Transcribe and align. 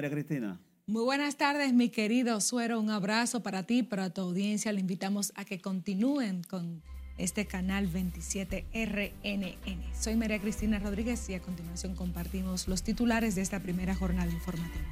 María 0.00 0.16
Cristina. 0.16 0.58
Muy 0.86 1.04
buenas 1.04 1.36
tardes, 1.36 1.74
mi 1.74 1.90
querido 1.90 2.40
Suero. 2.40 2.80
Un 2.80 2.88
abrazo 2.88 3.42
para 3.42 3.64
ti, 3.64 3.82
para 3.82 4.08
tu 4.08 4.22
audiencia. 4.22 4.72
Le 4.72 4.80
invitamos 4.80 5.30
a 5.36 5.44
que 5.44 5.60
continúen 5.60 6.42
con 6.42 6.82
este 7.18 7.46
canal 7.46 7.86
27 7.86 8.64
RNN. 8.72 9.92
Soy 9.92 10.16
María 10.16 10.38
Cristina 10.38 10.78
Rodríguez 10.78 11.28
y 11.28 11.34
a 11.34 11.40
continuación 11.40 11.94
compartimos 11.96 12.66
los 12.66 12.82
titulares 12.82 13.34
de 13.34 13.42
esta 13.42 13.60
primera 13.60 13.94
jornada 13.94 14.32
informativa. 14.32 14.86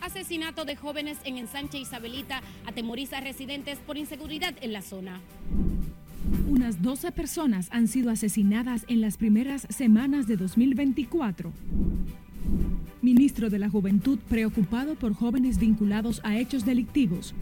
Asesinato 0.00 0.64
de 0.64 0.76
jóvenes 0.76 1.18
en 1.24 1.36
Ensanche 1.36 1.76
Isabelita 1.76 2.40
atemoriza 2.64 3.18
a 3.18 3.20
residentes 3.20 3.78
por 3.80 3.98
inseguridad 3.98 4.54
en 4.62 4.72
la 4.72 4.80
zona. 4.80 5.20
Unas 6.48 6.82
12 6.82 7.12
personas 7.12 7.68
han 7.70 7.88
sido 7.88 8.10
asesinadas 8.10 8.84
en 8.88 9.00
las 9.00 9.16
primeras 9.16 9.66
semanas 9.70 10.26
de 10.26 10.36
2024. 10.36 11.52
Ministro 13.02 13.50
de 13.50 13.58
la 13.58 13.68
Juventud 13.68 14.18
preocupado 14.28 14.94
por 14.94 15.14
jóvenes 15.14 15.58
vinculados 15.58 16.20
a 16.24 16.38
hechos 16.38 16.64
delictivos. 16.64 17.34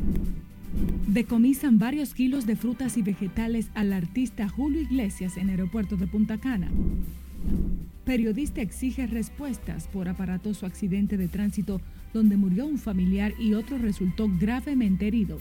Decomisan 1.07 1.79
varios 1.79 2.15
kilos 2.15 2.47
de 2.47 2.57
frutas 2.57 2.97
y 2.97 3.03
vegetales 3.03 3.71
al 3.75 3.93
artista 3.93 4.49
Julio 4.49 4.81
Iglesias 4.81 5.37
en 5.37 5.51
aeropuerto 5.51 5.97
de 5.97 6.07
Punta 6.07 6.39
Cana. 6.39 6.71
Periodista 8.05 8.61
exige 8.61 9.07
respuestas 9.07 9.89
por 9.89 10.09
aparatoso 10.09 10.67
accidente 10.67 11.17
de 11.17 11.29
tránsito 11.29 11.81
donde 12.13 12.37
murió 12.37 12.67
un 12.67 12.79
familiar 12.79 13.33
y 13.39 13.55
otro 13.55 13.79
resultó 13.79 14.29
gravemente 14.39 15.07
herido. 15.07 15.39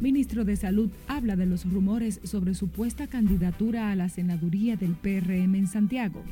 Ministro 0.00 0.44
de 0.44 0.56
Salud 0.56 0.90
habla 1.08 1.36
de 1.36 1.46
los 1.46 1.70
rumores 1.70 2.20
sobre 2.24 2.54
supuesta 2.54 3.06
candidatura 3.06 3.90
a 3.90 3.96
la 3.96 4.08
senaduría 4.08 4.76
del 4.76 4.92
PRM 4.92 5.54
en 5.54 5.66
Santiago. 5.66 6.22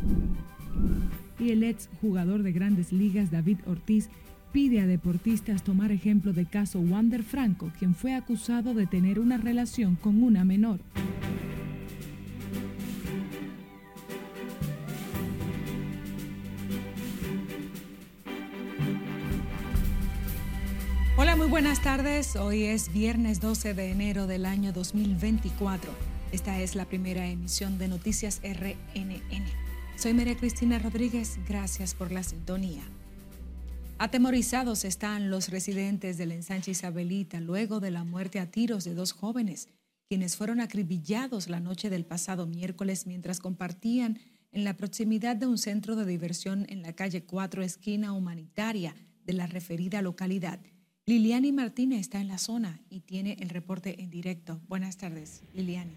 Y 1.39 1.51
el 1.51 1.63
ex 1.63 1.89
jugador 2.01 2.43
de 2.43 2.53
grandes 2.53 2.93
ligas 2.93 3.31
David 3.31 3.59
Ortiz 3.67 4.09
pide 4.53 4.81
a 4.81 4.87
deportistas 4.87 5.63
tomar 5.63 5.91
ejemplo 5.93 6.33
de 6.33 6.45
caso 6.45 6.81
Wander 6.81 7.23
Franco, 7.23 7.73
quien 7.79 7.95
fue 7.95 8.15
acusado 8.15 8.75
de 8.75 8.87
tener 8.87 9.19
una 9.19 9.39
relación 9.39 9.97
con 9.97 10.23
una 10.23 10.45
menor. 10.45 10.81
Buenas 21.53 21.83
tardes. 21.83 22.35
Hoy 22.37 22.63
es 22.63 22.91
viernes 22.95 23.39
12 23.39 23.75
de 23.75 23.91
enero 23.91 24.27
del 24.27 24.47
año 24.47 24.73
2024. 24.73 25.93
Esta 26.33 26.59
es 26.63 26.75
la 26.75 26.87
primera 26.87 27.27
emisión 27.27 27.77
de 27.77 27.89
Noticias 27.89 28.41
RNN. 28.43 29.45
Soy 29.99 30.15
María 30.15 30.35
Cristina 30.35 30.79
Rodríguez. 30.79 31.39
Gracias 31.47 31.93
por 31.93 32.11
la 32.11 32.23
sintonía. 32.23 32.81
Atemorizados 33.99 34.87
están 34.87 35.29
los 35.29 35.51
residentes 35.51 36.17
del 36.17 36.33
ensanche 36.33 36.71
Isabelita 36.71 37.39
luego 37.39 37.81
de 37.81 37.91
la 37.91 38.05
muerte 38.05 38.41
a 38.41 38.51
tiros 38.51 38.85
de 38.85 38.95
dos 38.95 39.13
jóvenes, 39.13 39.69
quienes 40.09 40.39
fueron 40.39 40.59
acribillados 40.59 41.51
la 41.51 41.61
noche 41.61 41.91
del 41.91 42.07
pasado 42.07 42.47
miércoles 42.47 43.07
mientras 43.07 43.41
compartían 43.41 44.19
en 44.53 44.65
la 44.65 44.79
proximidad 44.79 45.37
de 45.37 45.49
un 45.49 45.59
centro 45.59 45.97
de 45.97 46.07
diversión 46.07 46.65
en 46.71 46.81
la 46.81 46.95
calle 46.95 47.25
4, 47.25 47.63
esquina 47.63 48.15
humanitaria 48.15 48.97
de 49.27 49.35
la 49.35 49.47
referida 49.47 50.01
localidad. 50.01 50.59
Liliani 51.05 51.51
Martínez 51.51 51.99
está 51.99 52.21
en 52.21 52.29
la 52.29 52.39
zona 52.39 52.81
y 52.89 53.01
tiene 53.01 53.37
el 53.41 53.49
reporte 53.49 54.01
en 54.01 54.09
directo. 54.09 54.61
Buenas 54.69 54.99
tardes, 54.99 55.43
Liliani. 55.53 55.91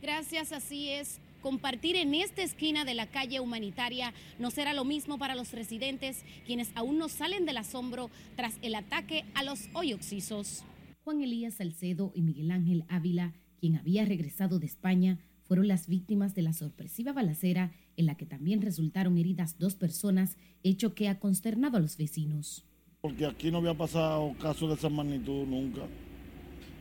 Gracias, 0.00 0.52
así 0.52 0.88
es. 0.88 1.18
Compartir 1.42 1.94
en 1.96 2.14
esta 2.14 2.42
esquina 2.42 2.86
de 2.86 2.94
la 2.94 3.06
calle 3.10 3.38
humanitaria 3.38 4.14
no 4.38 4.50
será 4.50 4.72
lo 4.72 4.86
mismo 4.86 5.18
para 5.18 5.34
los 5.34 5.52
residentes, 5.52 6.24
quienes 6.46 6.70
aún 6.74 6.96
no 6.96 7.10
salen 7.10 7.44
del 7.44 7.58
asombro 7.58 8.10
tras 8.34 8.54
el 8.62 8.74
ataque 8.74 9.26
a 9.34 9.44
los 9.44 9.68
hoy 9.74 9.92
oxisos. 9.92 10.64
Juan 11.04 11.20
Elías 11.20 11.56
Salcedo 11.56 12.12
y 12.14 12.22
Miguel 12.22 12.52
Ángel 12.52 12.84
Ávila, 12.88 13.34
quien 13.60 13.76
había 13.76 14.06
regresado 14.06 14.58
de 14.58 14.64
España, 14.64 15.18
fueron 15.42 15.68
las 15.68 15.86
víctimas 15.86 16.34
de 16.34 16.40
la 16.40 16.54
sorpresiva 16.54 17.12
balacera 17.12 17.72
en 17.98 18.06
la 18.06 18.14
que 18.14 18.24
también 18.24 18.62
resultaron 18.62 19.18
heridas 19.18 19.58
dos 19.58 19.74
personas, 19.74 20.38
hecho 20.62 20.94
que 20.94 21.10
ha 21.10 21.20
consternado 21.20 21.76
a 21.76 21.80
los 21.80 21.98
vecinos 21.98 22.64
porque 23.06 23.24
aquí 23.24 23.52
no 23.52 23.58
había 23.58 23.72
pasado 23.72 24.34
caso 24.42 24.66
de 24.66 24.74
esa 24.74 24.88
magnitud 24.88 25.46
nunca. 25.46 25.82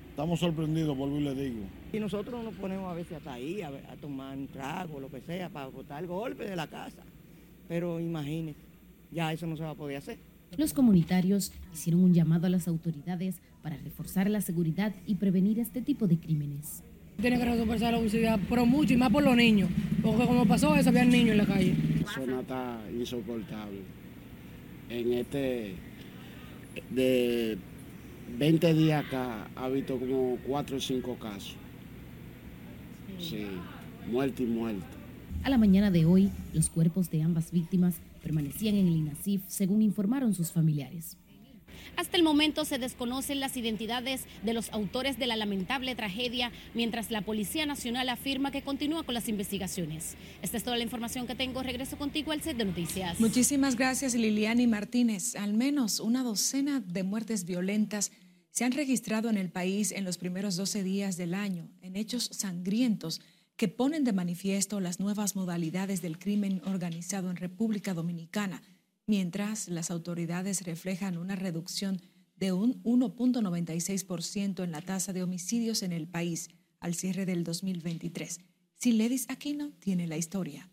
Estamos 0.10 0.40
sorprendidos, 0.40 0.98
vuelvo 0.98 1.20
y 1.20 1.24
le 1.24 1.36
digo. 1.36 1.66
Y 1.94 2.00
nosotros 2.00 2.44
nos 2.44 2.56
ponemos 2.56 2.92
a 2.92 2.96
veces 2.96 3.18
hasta 3.18 3.34
ahí, 3.34 3.62
a, 3.62 3.70
tomar 4.02 4.36
un 4.36 4.48
trago, 4.48 5.00
lo 5.00 5.08
que 5.08 5.22
sea, 5.22 5.50
para 5.50 5.68
botar 5.68 6.02
el 6.02 6.08
golpe 6.08 6.46
de 6.46 6.56
la 6.56 6.66
casa. 6.66 7.04
Pero 7.68 8.00
imagínese, 8.00 8.58
ya 9.12 9.32
eso 9.34 9.46
no 9.46 9.56
se 9.56 9.62
va 9.62 9.70
a 9.70 9.76
poder 9.76 9.98
hacer. 9.98 10.18
Los 10.58 10.74
comunitarios 10.74 11.54
hicieron 11.72 12.04
un 12.04 12.16
llamado 12.16 12.48
a 12.48 12.50
las 12.50 12.68
autoridades 12.68 13.40
para 13.62 13.78
reforzar 13.78 14.28
la 14.28 14.42
seguridad 14.42 14.96
y 15.06 15.16
prevenir 15.16 15.60
este 15.60 15.84
tipo 15.84 16.08
de 16.08 16.18
crímenes. 16.18 16.82
Tiene 17.22 17.38
que 17.38 17.46
resolverse 17.46 17.92
la 17.92 18.00
seguridad, 18.00 18.40
pero 18.50 18.66
mucho 18.66 18.96
y 18.96 18.98
más 18.98 19.12
por 19.12 19.22
los 19.22 19.36
niños, 19.36 19.70
porque 20.02 20.26
como 20.26 20.48
pasó 20.48 20.76
eso, 20.76 20.90
había 20.90 21.06
niños 21.06 21.34
en 21.34 21.38
la 21.38 21.46
calle. 21.46 21.76
La 22.04 22.12
zona 22.12 22.42
está 22.42 22.82
insoportable. 22.92 23.82
En 24.90 25.14
este 25.14 25.76
de 26.90 27.58
20 28.38 28.74
días 28.74 29.06
acá 29.06 29.50
ha 29.56 29.70
visto 29.70 29.98
como 30.00 30.38
4 30.46 30.78
o 30.78 30.80
5 30.80 31.16
casos. 31.20 31.56
Sí, 33.20 33.46
muerte 34.10 34.44
y 34.44 34.48
muerte. 34.48 34.86
A 35.44 35.50
la 35.50 35.58
mañana 35.58 35.92
de 35.92 36.06
hoy, 36.06 36.32
los 36.54 36.70
cuerpos 36.70 37.10
de 37.12 37.22
ambas 37.22 37.52
víctimas 37.52 37.96
permanecían 38.24 38.76
en 38.76 38.88
el 38.88 38.96
INASIF, 38.96 39.44
según 39.48 39.82
informaron 39.82 40.34
sus 40.34 40.52
familiares. 40.52 41.18
Hasta 41.96 42.18
el 42.18 42.24
momento 42.24 42.66
se 42.66 42.78
desconocen 42.78 43.40
las 43.40 43.58
identidades 43.58 44.26
de 44.44 44.54
los 44.54 44.70
autores 44.72 45.18
de 45.18 45.28
la 45.28 45.36
lamentable 45.36 45.96
tragedia, 45.96 46.52
mientras 46.74 47.12
la 47.12 47.22
Policía 47.22 47.66
Nacional 47.66 48.10
afirma 48.10 48.52
que 48.52 48.62
continúa 48.62 49.04
con 49.04 49.14
las 49.14 49.30
investigaciones. 49.30 50.16
Esta 50.42 50.58
es 50.58 50.64
toda 50.64 50.78
la 50.78 50.84
información 50.84 51.28
que 51.28 51.36
tengo. 51.36 51.64
Regreso 51.64 51.98
contigo 51.98 52.32
al 52.32 52.42
set 52.42 52.58
de 52.58 52.66
noticias. 52.66 53.20
Muchísimas 53.20 53.76
gracias, 53.76 54.16
Liliani 54.16 54.68
Martínez. 54.68 55.36
Al 55.36 55.54
menos 55.54 56.00
una 56.00 56.24
docena 56.24 56.80
de 56.80 57.04
muertes 57.04 57.46
violentas 57.46 58.12
se 58.52 58.64
han 58.64 58.72
registrado 58.72 59.30
en 59.30 59.38
el 59.38 59.52
país 59.52 59.92
en 59.92 60.06
los 60.06 60.18
primeros 60.18 60.56
12 60.56 60.84
días 60.84 61.18
del 61.18 61.34
año, 61.34 61.70
en 61.82 61.96
hechos 61.96 62.30
sangrientos 62.32 63.22
que 63.58 63.68
ponen 63.68 64.04
de 64.04 64.14
manifiesto 64.14 64.80
las 64.80 65.00
nuevas 65.00 65.36
modalidades 65.36 66.02
del 66.02 66.20
crimen 66.20 66.62
organizado 66.66 67.30
en 67.30 67.38
República 67.38 67.94
Dominicana 67.94 68.62
mientras 69.08 69.68
las 69.68 69.92
autoridades 69.92 70.64
reflejan 70.64 71.18
una 71.18 71.36
reducción 71.36 72.02
de 72.38 72.52
un 72.52 72.84
1.96% 72.84 74.64
en 74.64 74.72
la 74.72 74.82
tasa 74.82 75.14
de 75.14 75.24
homicidios 75.24 75.84
en 75.84 75.92
el 75.94 76.08
país 76.08 76.50
al 76.80 76.94
cierre 76.94 77.26
del 77.26 77.44
2023. 77.44 78.42
Siledis 78.76 79.30
Aquino 79.30 79.72
tiene 79.80 80.08
la 80.08 80.18
historia. 80.18 80.70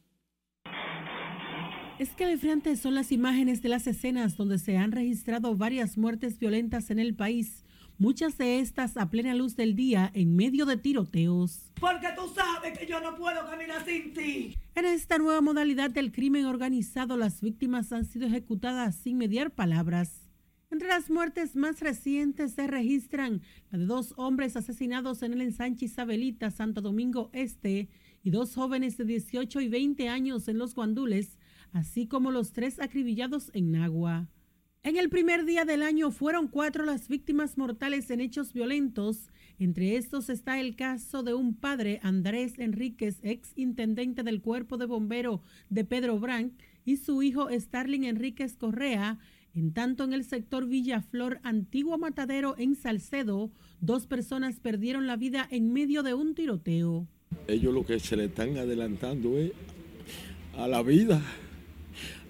Escalofriantes 1.98 2.80
son 2.80 2.94
las 2.94 3.12
imágenes 3.12 3.62
de 3.62 3.68
las 3.68 3.86
escenas 3.86 4.36
donde 4.36 4.58
se 4.58 4.76
han 4.76 4.90
registrado 4.90 5.54
varias 5.54 5.96
muertes 5.96 6.38
violentas 6.38 6.90
en 6.90 6.98
el 6.98 7.14
país, 7.14 7.64
muchas 7.96 8.38
de 8.38 8.58
estas 8.58 8.96
a 8.96 9.08
plena 9.08 9.34
luz 9.34 9.54
del 9.54 9.76
día 9.76 10.10
en 10.14 10.34
medio 10.34 10.66
de 10.66 10.76
tiroteos. 10.76 11.70
Porque 11.80 12.08
tú 12.16 12.32
sabes 12.34 12.76
que 12.76 12.86
yo 12.86 13.00
no 13.00 13.14
puedo 13.14 13.46
caminar 13.46 13.84
sin 13.84 14.12
ti. 14.12 14.56
En 14.74 14.86
esta 14.86 15.18
nueva 15.18 15.42
modalidad 15.42 15.90
del 15.90 16.12
crimen 16.12 16.46
organizado, 16.46 17.18
las 17.18 17.42
víctimas 17.42 17.92
han 17.92 18.06
sido 18.06 18.26
ejecutadas 18.26 18.96
sin 18.96 19.18
mediar 19.18 19.50
palabras. 19.50 20.30
Entre 20.70 20.88
las 20.88 21.10
muertes 21.10 21.56
más 21.56 21.80
recientes 21.80 22.52
se 22.52 22.66
registran 22.66 23.42
la 23.70 23.78
de 23.78 23.84
dos 23.84 24.14
hombres 24.16 24.56
asesinados 24.56 25.22
en 25.22 25.34
el 25.34 25.42
ensanche 25.42 25.84
Isabelita, 25.84 26.50
Santo 26.50 26.80
Domingo 26.80 27.28
Este, 27.34 27.90
y 28.22 28.30
dos 28.30 28.54
jóvenes 28.54 28.96
de 28.96 29.04
18 29.04 29.60
y 29.60 29.68
20 29.68 30.08
años 30.08 30.48
en 30.48 30.56
los 30.56 30.74
Guandules, 30.74 31.36
así 31.72 32.06
como 32.06 32.30
los 32.30 32.52
tres 32.52 32.80
acribillados 32.80 33.50
en 33.52 33.72
Nagua. 33.72 34.30
En 34.84 34.96
el 34.96 35.10
primer 35.10 35.44
día 35.44 35.64
del 35.64 35.80
año 35.80 36.10
fueron 36.10 36.48
cuatro 36.48 36.84
las 36.84 37.06
víctimas 37.06 37.56
mortales 37.56 38.10
en 38.10 38.20
hechos 38.20 38.52
violentos. 38.52 39.30
Entre 39.60 39.96
estos 39.96 40.28
está 40.28 40.58
el 40.58 40.74
caso 40.74 41.22
de 41.22 41.34
un 41.34 41.54
padre, 41.54 42.00
Andrés 42.02 42.58
Enríquez, 42.58 43.20
ex 43.22 43.52
intendente 43.54 44.24
del 44.24 44.42
cuerpo 44.42 44.78
de 44.78 44.86
bombero 44.86 45.40
de 45.70 45.84
Pedro 45.84 46.18
Branc, 46.18 46.52
y 46.84 46.96
su 46.96 47.22
hijo 47.22 47.48
Starling 47.48 48.02
Enríquez 48.02 48.56
Correa. 48.56 49.20
En 49.54 49.72
tanto, 49.72 50.02
en 50.02 50.14
el 50.14 50.24
sector 50.24 50.66
Villaflor, 50.66 51.38
antiguo 51.44 51.96
matadero 51.96 52.56
en 52.58 52.74
Salcedo, 52.74 53.52
dos 53.80 54.08
personas 54.08 54.58
perdieron 54.58 55.06
la 55.06 55.14
vida 55.16 55.46
en 55.48 55.72
medio 55.72 56.02
de 56.02 56.14
un 56.14 56.34
tiroteo. 56.34 57.06
Ellos 57.46 57.72
lo 57.72 57.86
que 57.86 58.00
se 58.00 58.16
le 58.16 58.24
están 58.24 58.56
adelantando 58.56 59.38
es 59.38 59.52
a 60.56 60.66
la 60.66 60.82
vida 60.82 61.22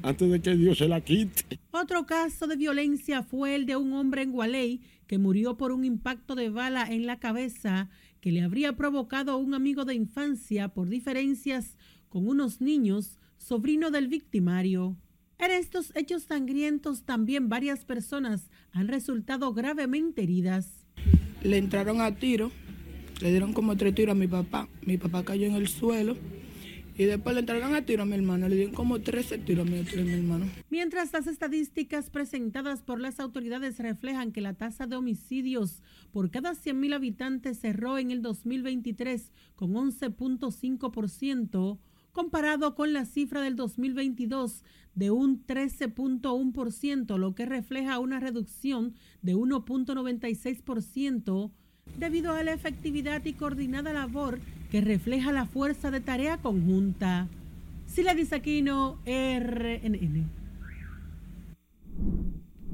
antes 0.03 0.31
de 0.31 0.41
que 0.41 0.57
Dios 0.57 0.79
se 0.79 0.89
la 0.89 1.01
quite. 1.01 1.59
Otro 1.71 2.07
caso 2.07 2.47
de 2.47 2.57
violencia 2.57 3.23
fue 3.23 3.55
el 3.55 3.67
de 3.67 3.77
un 3.77 3.93
hombre 3.93 4.23
en 4.23 4.33
Gualey 4.33 4.81
que 5.07 5.19
murió 5.19 5.57
por 5.57 5.73
un 5.73 5.85
impacto 5.85 6.35
de 6.35 6.51
bala 6.51 6.87
en 6.91 7.07
la 7.07 7.19
cabeza 7.19 7.89
que 8.21 8.33
le 8.33 8.43
habría 8.43 8.77
provocado 8.77 9.37
un 9.39 9.55
amigo 9.55 9.85
de 9.85 9.95
infancia 9.95 10.69
por 10.69 10.89
diferencias 10.89 11.77
con 12.09 12.29
unos 12.29 12.61
niños, 12.61 13.19
sobrino 13.37 13.91
del 13.91 14.09
victimario. 14.09 14.97
En 15.39 15.51
estos 15.51 15.93
hechos 15.97 16.23
sangrientos 16.23 17.03
también 17.03 17.49
varias 17.49 17.85
personas 17.85 18.51
han 18.71 18.89
resultado 18.89 19.53
gravemente 19.53 20.23
heridas. 20.23 20.87
Le 21.43 21.59
entraron 21.59 22.01
a 22.01 22.15
tiro, 22.15 22.53
le 23.21 23.31
dieron 23.31 23.53
como 23.53 23.77
tres 23.77 23.95
tiros 23.95 24.13
a 24.13 24.19
mi 24.19 24.29
papá. 24.29 24.69
Mi 24.87 24.99
papá 24.99 25.25
cayó 25.25 25.47
en 25.47 25.55
el 25.55 25.67
suelo 25.67 26.17
y 27.03 27.07
después 27.07 27.35
le 27.35 27.41
entraron 27.41 27.75
a 27.75 27.85
tiro 27.85 28.05
a 28.05 28.07
mi 28.07 28.15
hermano, 28.15 28.49
le 28.49 28.55
dieron 28.55 28.75
como 28.75 29.01
13 29.01 29.39
tiros 29.39 29.67
a 29.67 29.71
mi, 29.71 29.79
hermano. 29.79 30.47
Mientras 30.71 31.13
las 31.13 31.27
estadísticas 31.27 32.11
presentadas 32.11 32.83
por 32.83 33.01
las 33.01 33.19
autoridades 33.19 33.81
reflejan 33.81 34.31
que 34.31 34.41
la 34.41 34.55
tasa 34.55 34.87
de 34.87 34.95
homicidios 34.95 35.83
por 36.13 36.31
cada 36.31 36.53
100.000 36.53 36.95
habitantes 36.95 37.59
cerró 37.59 37.99
en 37.99 38.13
el 38.13 38.23
2023 38.23 39.33
con 39.57 39.73
11.5%, 39.73 41.79
comparado 42.13 42.77
con 42.77 42.93
la 42.93 43.05
cifra 43.05 43.41
del 43.41 43.57
2022 43.57 44.63
de 44.95 45.11
un 45.11 45.45
13.1%, 45.45 47.19
lo 47.19 47.35
que 47.35 47.47
refleja 47.47 47.99
una 47.99 48.21
reducción 48.21 48.95
de 49.23 49.35
1.96% 49.35 51.51
debido 51.99 52.33
a 52.33 52.45
la 52.45 52.53
efectividad 52.53 53.25
y 53.25 53.33
coordinada 53.33 53.93
labor 53.93 54.39
que 54.73 54.81
refleja 54.81 55.33
la 55.33 55.45
fuerza 55.45 55.91
de 55.91 56.01
tarea 56.01 56.39
conjunta. 56.39 57.29
Sila 57.87 58.15
Disaquino, 58.15 58.97
RNN. 59.05 60.31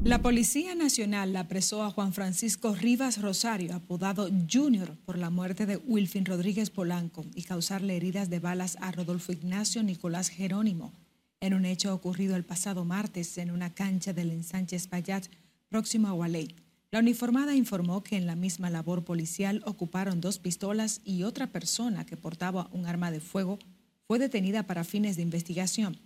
La 0.04 0.22
Policía 0.22 0.76
Nacional 0.76 1.34
apresó 1.34 1.82
a 1.82 1.90
Juan 1.90 2.12
Francisco 2.12 2.72
Rivas 2.72 3.20
Rosario, 3.20 3.74
apodado 3.74 4.28
Junior, 4.48 4.96
por 5.06 5.18
la 5.18 5.30
muerte 5.30 5.66
de 5.66 5.76
Wilfin 5.76 6.24
Rodríguez 6.24 6.70
Polanco 6.70 7.24
y 7.34 7.42
causarle 7.42 7.96
heridas 7.96 8.30
de 8.30 8.38
balas 8.38 8.78
a 8.80 8.92
Rodolfo 8.92 9.32
Ignacio 9.32 9.82
Nicolás 9.82 10.28
Jerónimo, 10.28 10.92
en 11.40 11.52
un 11.52 11.64
hecho 11.64 11.92
ocurrido 11.92 12.36
el 12.36 12.44
pasado 12.44 12.84
martes 12.84 13.36
en 13.38 13.50
una 13.50 13.74
cancha 13.74 14.12
del 14.12 14.30
ensanche 14.30 14.76
Espaillat, 14.76 15.26
próximo 15.68 16.06
a 16.06 16.12
Gualey. 16.12 16.54
La 16.90 17.00
uniformada 17.00 17.54
informó 17.54 18.02
que 18.02 18.16
en 18.16 18.26
la 18.26 18.34
misma 18.34 18.70
labor 18.70 19.04
policial 19.04 19.62
ocuparon 19.66 20.22
dos 20.22 20.38
pistolas 20.38 21.02
y 21.04 21.22
otra 21.22 21.46
persona 21.48 22.06
que 22.06 22.16
portaba 22.16 22.70
un 22.72 22.86
arma 22.86 23.10
de 23.10 23.20
fuego 23.20 23.58
fue 24.06 24.18
detenida 24.18 24.62
para 24.62 24.84
fines 24.84 25.16
de 25.16 25.22
investigación. 25.22 25.98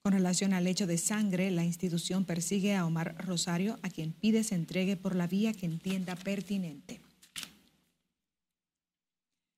Con 0.00 0.12
relación 0.12 0.52
al 0.52 0.68
hecho 0.68 0.86
de 0.86 0.96
sangre, 0.96 1.50
la 1.50 1.64
institución 1.64 2.24
persigue 2.24 2.76
a 2.76 2.86
Omar 2.86 3.16
Rosario, 3.26 3.80
a 3.82 3.90
quien 3.90 4.12
pide 4.12 4.44
se 4.44 4.54
entregue 4.54 4.96
por 4.96 5.16
la 5.16 5.26
vía 5.26 5.52
que 5.52 5.66
entienda 5.66 6.14
pertinente. 6.14 7.00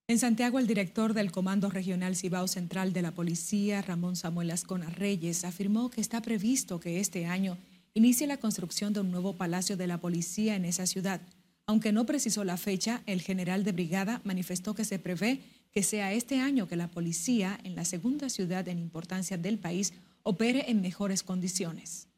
En 0.09 0.19
Santiago, 0.19 0.59
el 0.59 0.67
director 0.67 1.13
del 1.13 1.31
Comando 1.31 1.69
Regional 1.69 2.17
Cibao 2.17 2.49
Central 2.49 2.95
de 2.95 3.03
la 3.03 3.13
Policía, 3.13 3.83
Ramón 3.83 4.17
Samuel 4.17 4.51
Ascona 4.51 4.89
Reyes, 4.89 5.45
afirmó 5.45 5.91
que 5.91 6.01
está 6.01 6.23
previsto 6.23 6.81
que 6.81 7.01
este 7.01 7.27
año 7.27 7.59
inicie 7.95 8.27
la 8.27 8.39
construcción 8.39 8.93
de 8.93 9.01
un 9.01 9.11
nuevo 9.11 9.35
palacio 9.35 9.77
de 9.77 9.87
la 9.87 9.99
policía 9.99 10.57
en 10.57 10.65
esa 10.65 10.87
ciudad. 10.87 11.21
Aunque 11.67 11.93
no 11.93 12.07
precisó 12.07 12.45
la 12.45 12.57
fecha, 12.57 13.03
el 13.07 13.21
general 13.21 13.65
de 13.65 13.73
brigada 13.73 14.21
manifestó 14.25 14.75
que 14.75 14.85
se 14.85 14.99
prevé 14.99 15.41
que 15.73 15.83
sea 15.83 16.13
este 16.13 16.41
año 16.41 16.67
que 16.67 16.77
la 16.77 16.89
policía, 16.89 17.59
en 17.63 17.77
la 17.77 17.85
segunda 17.85 18.29
ciudad 18.29 18.67
en 18.69 18.79
importancia 18.79 19.39
del 19.39 19.59
país, 19.59 19.93
opere 20.25 20.69
en 20.69 20.81
mejores 20.81 21.23
condiciones. 21.23 22.09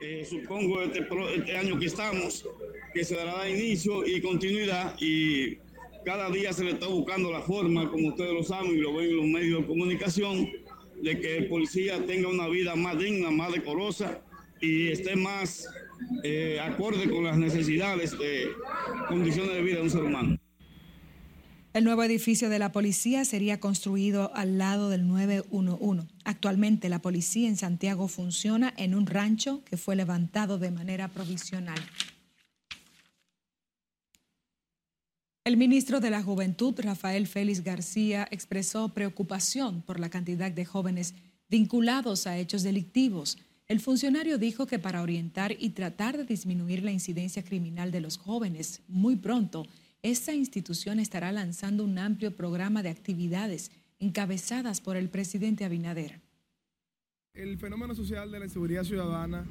Eh, 0.00 0.26
supongo 0.28 0.82
este, 0.82 1.06
este 1.36 1.56
año 1.56 1.78
que 1.78 1.86
estamos, 1.86 2.44
que 2.92 3.04
se 3.04 3.14
dará 3.14 3.48
inicio 3.48 4.04
y 4.04 4.20
continuidad 4.20 4.96
y 5.00 5.56
cada 6.04 6.28
día 6.30 6.52
se 6.52 6.64
le 6.64 6.72
está 6.72 6.88
buscando 6.88 7.30
la 7.30 7.40
forma, 7.40 7.88
como 7.90 8.08
ustedes 8.08 8.32
lo 8.32 8.42
saben 8.42 8.72
y 8.72 8.80
lo 8.80 8.94
ven 8.94 9.10
en 9.10 9.16
los 9.16 9.26
medios 9.26 9.60
de 9.60 9.66
comunicación, 9.66 10.50
de 11.00 11.20
que 11.20 11.36
el 11.38 11.48
policía 11.48 12.04
tenga 12.04 12.28
una 12.28 12.48
vida 12.48 12.74
más 12.74 12.98
digna, 12.98 13.30
más 13.30 13.52
decorosa 13.52 14.20
y 14.60 14.88
esté 14.88 15.16
más 15.16 15.68
eh, 16.22 16.58
acorde 16.60 17.08
con 17.08 17.24
las 17.24 17.36
necesidades 17.36 18.18
de 18.18 18.48
condiciones 19.08 19.54
de 19.54 19.62
vida 19.62 19.76
de 19.76 19.82
un 19.82 19.90
ser 19.90 20.02
humano. 20.02 20.38
El 21.74 21.82
nuevo 21.82 22.04
edificio 22.04 22.48
de 22.50 22.60
la 22.60 22.70
policía 22.70 23.24
sería 23.24 23.58
construido 23.58 24.32
al 24.36 24.58
lado 24.58 24.90
del 24.90 25.08
911. 25.08 26.06
Actualmente 26.24 26.88
la 26.88 27.00
policía 27.00 27.48
en 27.48 27.56
Santiago 27.56 28.06
funciona 28.06 28.72
en 28.76 28.94
un 28.94 29.06
rancho 29.06 29.64
que 29.64 29.76
fue 29.76 29.96
levantado 29.96 30.58
de 30.58 30.70
manera 30.70 31.08
provisional. 31.08 31.80
El 35.42 35.56
ministro 35.56 35.98
de 35.98 36.10
la 36.10 36.22
Juventud, 36.22 36.74
Rafael 36.78 37.26
Félix 37.26 37.64
García, 37.64 38.26
expresó 38.30 38.90
preocupación 38.90 39.82
por 39.82 39.98
la 39.98 40.08
cantidad 40.10 40.52
de 40.52 40.64
jóvenes 40.64 41.14
vinculados 41.50 42.28
a 42.28 42.38
hechos 42.38 42.62
delictivos. 42.62 43.36
El 43.66 43.80
funcionario 43.80 44.36
dijo 44.36 44.66
que 44.66 44.78
para 44.78 45.00
orientar 45.00 45.56
y 45.58 45.70
tratar 45.70 46.18
de 46.18 46.24
disminuir 46.24 46.82
la 46.82 46.92
incidencia 46.92 47.42
criminal 47.42 47.90
de 47.90 48.02
los 48.02 48.18
jóvenes 48.18 48.82
muy 48.88 49.16
pronto, 49.16 49.66
esta 50.02 50.34
institución 50.34 51.00
estará 51.00 51.32
lanzando 51.32 51.82
un 51.82 51.98
amplio 51.98 52.36
programa 52.36 52.82
de 52.82 52.90
actividades 52.90 53.70
encabezadas 53.98 54.82
por 54.82 54.98
el 54.98 55.08
presidente 55.08 55.64
Abinader. 55.64 56.20
El 57.32 57.56
fenómeno 57.56 57.94
social 57.94 58.30
de 58.30 58.38
la 58.38 58.44
inseguridad 58.44 58.84
ciudadana, 58.84 59.46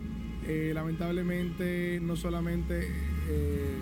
eh, 0.46 0.72
lamentablemente, 0.76 2.00
no 2.00 2.16
solamente 2.16 2.88
eh, 3.30 3.78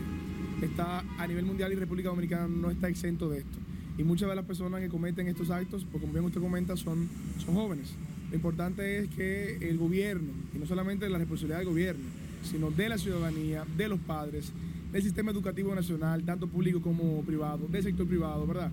está 0.61 0.99
a 1.17 1.27
nivel 1.27 1.43
mundial 1.43 1.73
y 1.73 1.75
República 1.75 2.07
Dominicana 2.07 2.47
no 2.47 2.71
está 2.71 2.87
exento 2.87 3.29
de 3.29 3.39
esto. 3.39 3.57
Y 3.97 4.03
muchas 4.03 4.29
de 4.29 4.35
las 4.37 4.45
personas 4.45 4.79
que 4.79 4.87
cometen 4.87 5.27
estos 5.27 5.49
actos, 5.49 5.85
pues 5.91 5.99
como 5.99 6.13
bien 6.13 6.23
usted 6.23 6.39
comenta, 6.39 6.77
son, 6.77 7.09
son 7.45 7.53
jóvenes. 7.53 7.97
Lo 8.31 8.37
importante 8.37 8.99
es 8.99 9.09
que 9.09 9.57
el 9.57 9.77
gobierno, 9.77 10.31
y 10.55 10.57
no 10.57 10.65
solamente 10.65 11.09
la 11.09 11.17
responsabilidad 11.17 11.59
del 11.59 11.67
gobierno, 11.67 12.05
sino 12.43 12.71
de 12.71 12.87
la 12.87 12.97
ciudadanía, 12.97 13.65
de 13.75 13.89
los 13.89 13.99
padres, 13.99 14.53
del 14.93 15.03
sistema 15.03 15.31
educativo 15.31 15.75
nacional, 15.75 16.23
tanto 16.23 16.47
público 16.47 16.81
como 16.81 17.21
privado, 17.23 17.67
del 17.67 17.83
sector 17.83 18.07
privado, 18.07 18.47
¿verdad? 18.47 18.71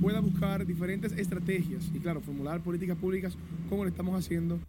Pueda 0.00 0.20
buscar 0.20 0.64
diferentes 0.64 1.10
estrategias 1.12 1.84
y, 1.92 1.98
claro, 1.98 2.20
formular 2.20 2.60
políticas 2.60 2.96
públicas 2.96 3.34
como 3.68 3.82
lo 3.82 3.90
estamos 3.90 4.16
haciendo. 4.16 4.60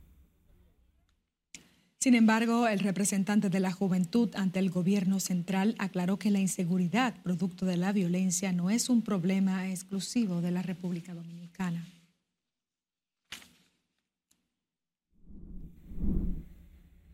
Sin 2.00 2.16
embargo, 2.16 2.68
el 2.68 2.80
representante 2.80 3.52
de 3.52 3.60
la 3.60 3.72
juventud 3.72 4.32
ante 4.34 4.58
el 4.58 4.72
gobierno 4.72 5.20
central 5.20 5.76
aclaró 5.78 6.18
que 6.18 6.32
la 6.32 6.40
inseguridad, 6.40 7.22
producto 7.22 7.68
de 7.68 7.78
la 7.78 7.94
violencia, 7.94 8.52
no 8.54 8.72
es 8.72 8.90
un 8.90 9.04
problema 9.04 9.70
exclusivo 9.70 10.42
de 10.42 10.50
la 10.50 10.64
República 10.64 11.14
Dominicana. 11.14 11.86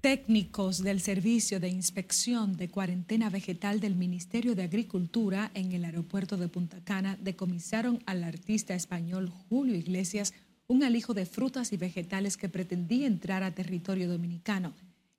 Técnicos 0.08 0.82
del 0.84 1.02
Servicio 1.02 1.60
de 1.60 1.68
Inspección 1.68 2.56
de 2.56 2.70
Cuarentena 2.70 3.30
Vegetal 3.30 3.82
del 3.82 3.98
Ministerio 3.98 4.56
de 4.56 4.64
Agricultura 4.64 5.52
en 5.54 5.74
el 5.74 5.84
aeropuerto 5.84 6.38
de 6.38 6.48
Punta 6.48 6.82
Cana 6.82 7.18
decomisaron 7.20 8.02
al 8.06 8.24
artista 8.24 8.74
español 8.74 9.28
Julio 9.28 9.76
Iglesias 9.76 10.34
un 10.66 10.84
alijo 10.84 11.14
de 11.14 11.26
frutas 11.26 11.74
y 11.74 11.78
vegetales 11.78 12.38
que 12.38 12.48
pretendía 12.48 13.06
entrar 13.06 13.44
a 13.44 13.54
territorio 13.54 14.08
dominicano. 14.08 14.72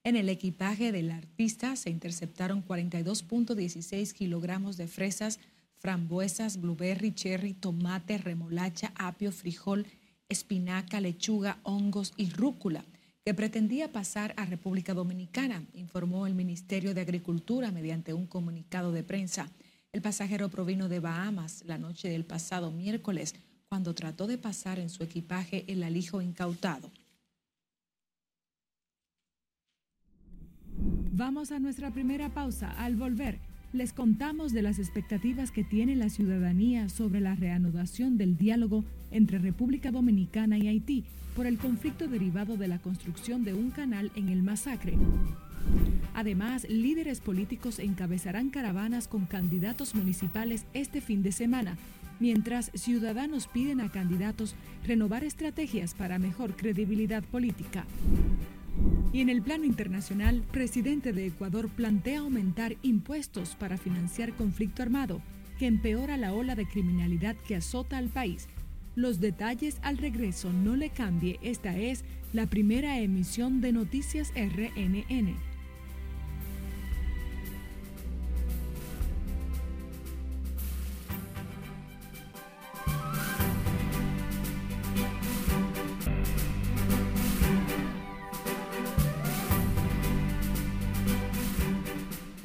En 0.05 0.17
el 0.17 0.31
equipaje 0.31 0.91
del 0.91 1.11
artista 1.11 1.77
se 1.77 1.91
interceptaron 1.91 2.67
42.16 2.67 4.15
kilogramos 4.15 4.79
de 4.79 4.89
fresas, 4.89 5.39
frambuesas, 5.77 6.63
blueberry, 6.63 7.13
cherry, 7.13 7.53
tomate, 7.53 8.17
remolacha, 8.17 8.93
apio, 8.95 9.33
frijol, 9.33 9.87
espinaca, 10.31 10.99
lechuga, 11.03 11.59
hongos 11.63 12.15
y 12.17 12.31
rúcula 12.31 12.87
que 13.25 13.35
pretendía 13.35 13.93
pasar 13.93 14.35
a 14.37 14.47
República 14.47 14.95
Dominicana, 14.95 15.65
informó 15.75 16.27
el 16.27 16.35
Ministerio 16.35 16.95
de 16.95 17.01
Agricultura 17.01 17.71
mediante 17.71 18.15
un 18.15 18.27
comunicado 18.27 18.93
de 18.93 19.03
prensa. 19.03 19.51
El 19.93 20.03
pasajero 20.03 20.49
provino 20.49 20.89
de 20.89 21.01
Bahamas 21.01 21.65
la 21.67 21.79
noche 21.79 22.09
del 22.09 22.25
pasado 22.25 22.71
miércoles 22.71 23.35
cuando 23.69 23.95
trató 23.95 24.27
de 24.27 24.39
pasar 24.39 24.79
en 24.79 24.91
su 24.91 25.03
equipaje 25.03 25.65
el 25.69 25.83
alijo 25.83 26.23
incautado. 26.23 26.91
Vamos 31.19 31.51
a 31.51 31.59
nuestra 31.59 31.91
primera 31.91 32.33
pausa. 32.33 32.71
Al 32.79 32.95
volver, 32.95 33.41
les 33.73 33.93
contamos 33.93 34.53
de 34.53 34.63
las 34.63 34.79
expectativas 34.79 35.51
que 35.51 35.65
tiene 35.65 35.95
la 35.95 36.09
ciudadanía 36.09 36.89
sobre 36.89 37.21
la 37.21 37.35
reanudación 37.35 38.17
del 38.17 38.37
diálogo 38.37 38.85
entre 39.11 39.39
República 39.39 39.91
Dominicana 39.91 40.59
y 40.59 40.69
Haití 40.69 41.05
por 41.37 41.47
el 41.47 41.59
conflicto 41.59 42.09
derivado 42.09 42.57
de 42.57 42.69
la 42.69 42.79
construcción 42.79 43.45
de 43.45 43.55
un 43.55 43.71
canal 43.71 44.11
en 44.17 44.29
el 44.31 44.43
masacre. 44.43 44.97
Además, 46.15 46.67
líderes 46.69 47.21
políticos 47.21 47.79
encabezarán 47.79 48.49
caravanas 48.51 49.07
con 49.07 49.27
candidatos 49.27 49.95
municipales 49.95 50.65
este 50.73 51.01
fin 51.01 51.23
de 51.23 51.33
semana, 51.33 51.77
mientras 52.21 52.71
ciudadanos 52.75 53.49
piden 53.49 53.81
a 53.81 53.91
candidatos 53.91 54.57
renovar 54.87 55.25
estrategias 55.25 55.95
para 55.95 56.19
mejor 56.19 56.57
credibilidad 56.57 57.23
política. 57.23 57.85
Y 59.13 59.21
en 59.21 59.29
el 59.29 59.43
plano 59.43 59.65
internacional, 59.65 60.43
presidente 60.53 61.13
de 61.13 61.27
Ecuador 61.27 61.69
plantea 61.69 62.21
aumentar 62.21 62.77
impuestos 62.83 63.57
para 63.57 63.79
financiar 63.79 64.35
conflicto 64.35 64.83
armado. 64.83 65.21
que 65.59 65.67
empeora 65.67 66.17
la 66.17 66.33
ola 66.35 66.55
de 66.55 66.67
criminalidad 66.67 67.35
que 67.35 67.57
azota 67.57 67.99
al 67.99 68.09
país. 68.09 68.49
Los 68.95 69.21
detalles 69.21 69.79
al 69.83 69.99
regreso, 69.99 70.53
no 70.53 70.77
le 70.77 70.91
cambie, 70.91 71.39
esta 71.43 71.77
es 71.77 72.05
la 72.33 72.47
primera 72.47 73.01
emisión 73.01 73.61
de 73.61 73.73
Noticias 73.73 74.33
RNN. 74.37 75.35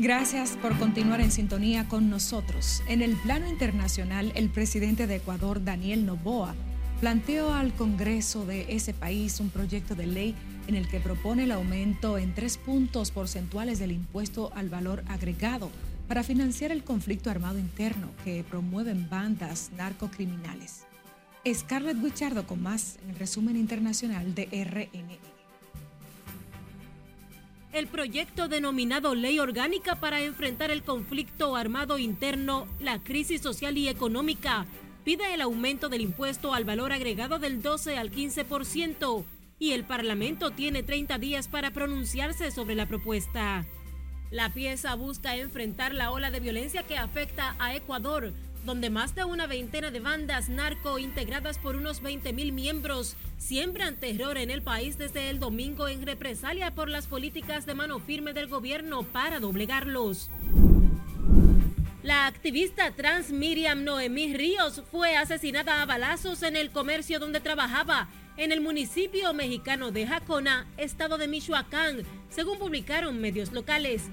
Gracias 0.04 0.58
por 0.62 0.78
continuar 0.78 1.22
en 1.22 1.32
sintonía 1.32 1.88
con 1.88 2.10
nosotros. 2.10 2.84
En 2.90 3.02
el 3.02 3.16
plano 3.16 3.48
internacional, 3.48 4.34
el 4.36 4.50
presidente 4.50 5.08
de 5.08 5.16
Ecuador, 5.16 5.64
Daniel 5.64 6.06
Noboa, 6.06 6.56
planteó 7.00 7.54
al 7.54 7.74
Congreso 7.74 8.46
de 8.46 8.66
ese 8.68 8.94
país 8.94 9.40
un 9.40 9.50
proyecto 9.50 9.96
de 9.96 10.06
ley 10.06 10.36
en 10.68 10.76
el 10.76 10.90
que 10.90 11.00
propone 11.00 11.46
el 11.46 11.54
aumento 11.54 12.18
en 12.18 12.36
tres 12.36 12.58
puntos 12.58 13.12
porcentuales 13.12 13.80
del 13.80 13.94
impuesto 13.94 14.52
al 14.56 14.68
valor 14.68 15.06
agregado 15.08 15.72
para 16.10 16.22
financiar 16.22 16.74
el 16.74 16.84
conflicto 16.84 17.30
armado 17.30 17.58
interno 17.58 18.10
que 18.26 18.44
promueven 18.44 19.08
bandas 19.10 19.72
narcocriminales. 19.78 20.82
Scarlett 21.48 22.02
Guichardo 22.04 22.46
con 22.46 22.62
más 22.62 22.98
en 23.06 23.12
el 23.12 23.16
resumen 23.16 23.56
internacional 23.56 24.36
de 24.36 24.48
RNE. 24.66 25.33
El 27.74 27.88
proyecto 27.88 28.48
denominado 28.48 29.16
Ley 29.16 29.40
Orgánica 29.40 29.96
para 29.96 30.22
enfrentar 30.22 30.70
el 30.70 30.84
conflicto 30.84 31.56
armado 31.56 31.98
interno, 31.98 32.68
la 32.80 33.00
crisis 33.00 33.42
social 33.42 33.80
y 33.80 33.88
económica, 33.88 34.68
pide 35.04 35.34
el 35.34 35.42
aumento 35.42 35.90
del 35.90 36.02
impuesto 36.02 36.54
al 36.54 36.66
valor 36.66 36.92
agregado 36.92 37.40
del 37.40 37.64
12 37.64 37.98
al 37.98 38.12
15% 38.12 39.26
y 39.58 39.72
el 39.72 39.86
Parlamento 39.86 40.52
tiene 40.52 40.84
30 40.84 41.18
días 41.18 41.48
para 41.48 41.72
pronunciarse 41.72 42.52
sobre 42.52 42.76
la 42.76 42.86
propuesta. 42.86 43.66
La 44.30 44.54
pieza 44.54 44.94
busca 44.94 45.36
enfrentar 45.36 45.96
la 45.96 46.12
ola 46.12 46.30
de 46.30 46.42
violencia 46.42 46.84
que 46.84 47.00
afecta 47.00 47.56
a 47.58 47.74
Ecuador, 47.76 48.34
donde 48.66 48.90
más 48.90 49.16
de 49.16 49.26
una 49.26 49.48
veintena 49.48 49.92
de 49.92 50.00
bandas 50.00 50.50
narco 50.50 51.00
integradas 51.00 51.58
por 51.60 51.76
unos 51.76 52.02
20.000 52.02 52.52
miembros 52.52 53.16
siembran 53.38 53.96
terror 53.96 54.38
en 54.38 54.50
el 54.50 54.62
país 54.62 54.98
desde 54.98 55.30
el 55.30 55.40
domingo 55.40 55.88
en 55.88 56.06
represalia 56.06 56.74
por 56.74 56.90
las 56.90 57.08
políticas 57.08 57.66
de 57.66 57.76
mano 57.76 58.00
firme 58.00 58.34
del 58.34 58.48
gobierno 58.48 59.04
para 59.04 59.40
doblegarlos. 59.40 60.30
La 62.04 62.28
activista 62.28 62.92
trans 62.92 63.32
Miriam 63.32 63.84
Noemí 63.84 64.34
Ríos 64.34 64.84
fue 64.92 65.16
asesinada 65.16 65.82
a 65.82 65.86
balazos 65.86 66.44
en 66.44 66.58
el 66.58 66.70
comercio 66.70 67.20
donde 67.20 67.40
trabajaba 67.40 68.10
en 68.36 68.52
el 68.52 68.62
municipio 68.62 69.34
mexicano 69.34 69.92
de 69.92 70.08
Jacona, 70.08 70.66
estado 70.78 71.18
de 71.18 71.28
Michoacán, 71.28 72.04
según 72.30 72.60
publicaron 72.60 73.22
medios 73.22 73.52
locales. 73.54 74.04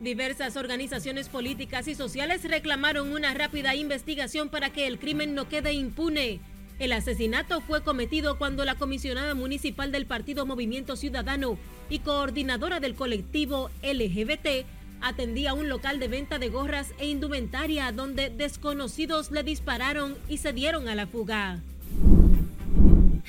Diversas 0.00 0.56
organizaciones 0.56 1.28
políticas 1.28 1.86
y 1.86 1.94
sociales 1.94 2.42
reclamaron 2.44 3.12
una 3.12 3.32
rápida 3.32 3.74
investigación 3.74 4.48
para 4.48 4.70
que 4.70 4.86
el 4.86 4.98
crimen 4.98 5.34
no 5.34 5.48
quede 5.48 5.72
impune. 5.72 6.40
El 6.80 6.92
asesinato 6.92 7.60
fue 7.60 7.84
cometido 7.84 8.36
cuando 8.36 8.64
la 8.64 8.74
comisionada 8.74 9.34
municipal 9.34 9.92
del 9.92 10.06
Partido 10.06 10.46
Movimiento 10.46 10.96
Ciudadano 10.96 11.56
y 11.88 12.00
coordinadora 12.00 12.80
del 12.80 12.96
colectivo 12.96 13.70
LGBT 13.82 14.66
atendía 15.00 15.54
un 15.54 15.68
local 15.68 16.00
de 16.00 16.08
venta 16.08 16.38
de 16.40 16.48
gorras 16.48 16.92
e 16.98 17.06
indumentaria 17.06 17.92
donde 17.92 18.30
desconocidos 18.30 19.30
le 19.30 19.44
dispararon 19.44 20.16
y 20.28 20.38
se 20.38 20.52
dieron 20.52 20.88
a 20.88 20.96
la 20.96 21.06
fuga. 21.06 21.62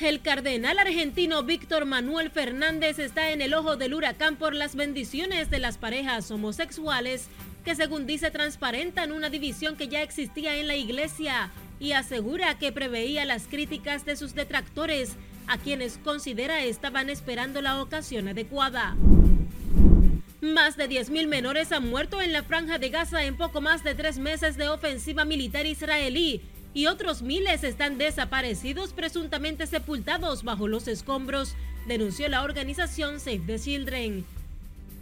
El 0.02 0.22
cardenal 0.22 0.78
argentino 0.78 1.44
Víctor 1.44 1.86
Manuel 1.86 2.30
Fernández 2.30 3.00
está 3.00 3.32
en 3.32 3.42
el 3.42 3.54
ojo 3.54 3.78
del 3.78 3.94
huracán 3.94 4.36
por 4.36 4.54
las 4.54 4.76
bendiciones 4.76 5.50
de 5.50 5.58
las 5.58 5.78
parejas 5.78 6.30
homosexuales 6.32 7.30
que 7.64 7.76
según 7.76 8.06
dice 8.06 8.30
transparentan 8.30 9.14
una 9.14 9.30
división 9.30 9.78
que 9.78 9.88
ya 9.88 10.02
existía 10.02 10.58
en 10.58 10.68
la 10.68 10.76
iglesia 10.76 11.50
y 11.80 11.94
asegura 11.94 12.58
que 12.60 12.74
preveía 12.74 13.24
las 13.24 13.48
críticas 13.48 14.06
de 14.06 14.18
sus 14.18 14.36
detractores 14.36 15.14
a 15.48 15.58
quienes 15.58 15.98
considera 16.00 16.62
estaban 16.62 17.10
esperando 17.10 17.62
la 17.62 17.82
ocasión 17.82 18.28
adecuada. 18.28 18.98
Más 20.42 20.76
de 20.76 20.90
10.000 20.90 21.28
menores 21.28 21.72
han 21.72 21.90
muerto 21.90 22.22
en 22.22 22.34
la 22.34 22.44
franja 22.44 22.80
de 22.80 22.90
Gaza 22.90 23.24
en 23.24 23.38
poco 23.38 23.62
más 23.62 23.84
de 23.84 23.96
tres 23.96 24.20
meses 24.20 24.58
de 24.58 24.68
ofensiva 24.68 25.24
militar 25.24 25.66
israelí 25.66 26.42
y 26.76 26.88
otros 26.88 27.22
miles 27.22 27.64
están 27.64 27.98
desaparecidos 27.98 28.92
presuntamente 28.92 29.66
sepultados 29.66 30.44
bajo 30.44 30.68
los 30.68 30.90
escombros, 30.90 31.56
denunció 31.88 32.28
la 32.28 32.44
organización 32.44 33.22
Save 33.22 33.44
the 33.48 33.58
Children. 33.58 34.26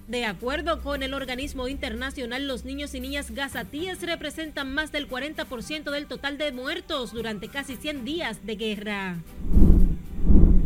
De 0.07 0.25
acuerdo 0.25 0.81
con 0.81 1.01
el 1.01 1.15
organismo 1.15 1.67
internacional, 1.67 2.47
los 2.47 2.63
niños 2.63 2.93
y 2.93 2.99
niñas 2.99 3.31
gazatíes 3.31 4.01
representan 4.03 4.71
más 4.71 4.91
del 4.91 5.09
40% 5.09 5.89
del 5.89 6.05
total 6.05 6.37
de 6.37 6.51
muertos 6.51 7.11
durante 7.11 7.47
casi 7.47 7.75
100 7.75 8.05
días 8.05 8.45
de 8.45 8.55
guerra. 8.55 9.17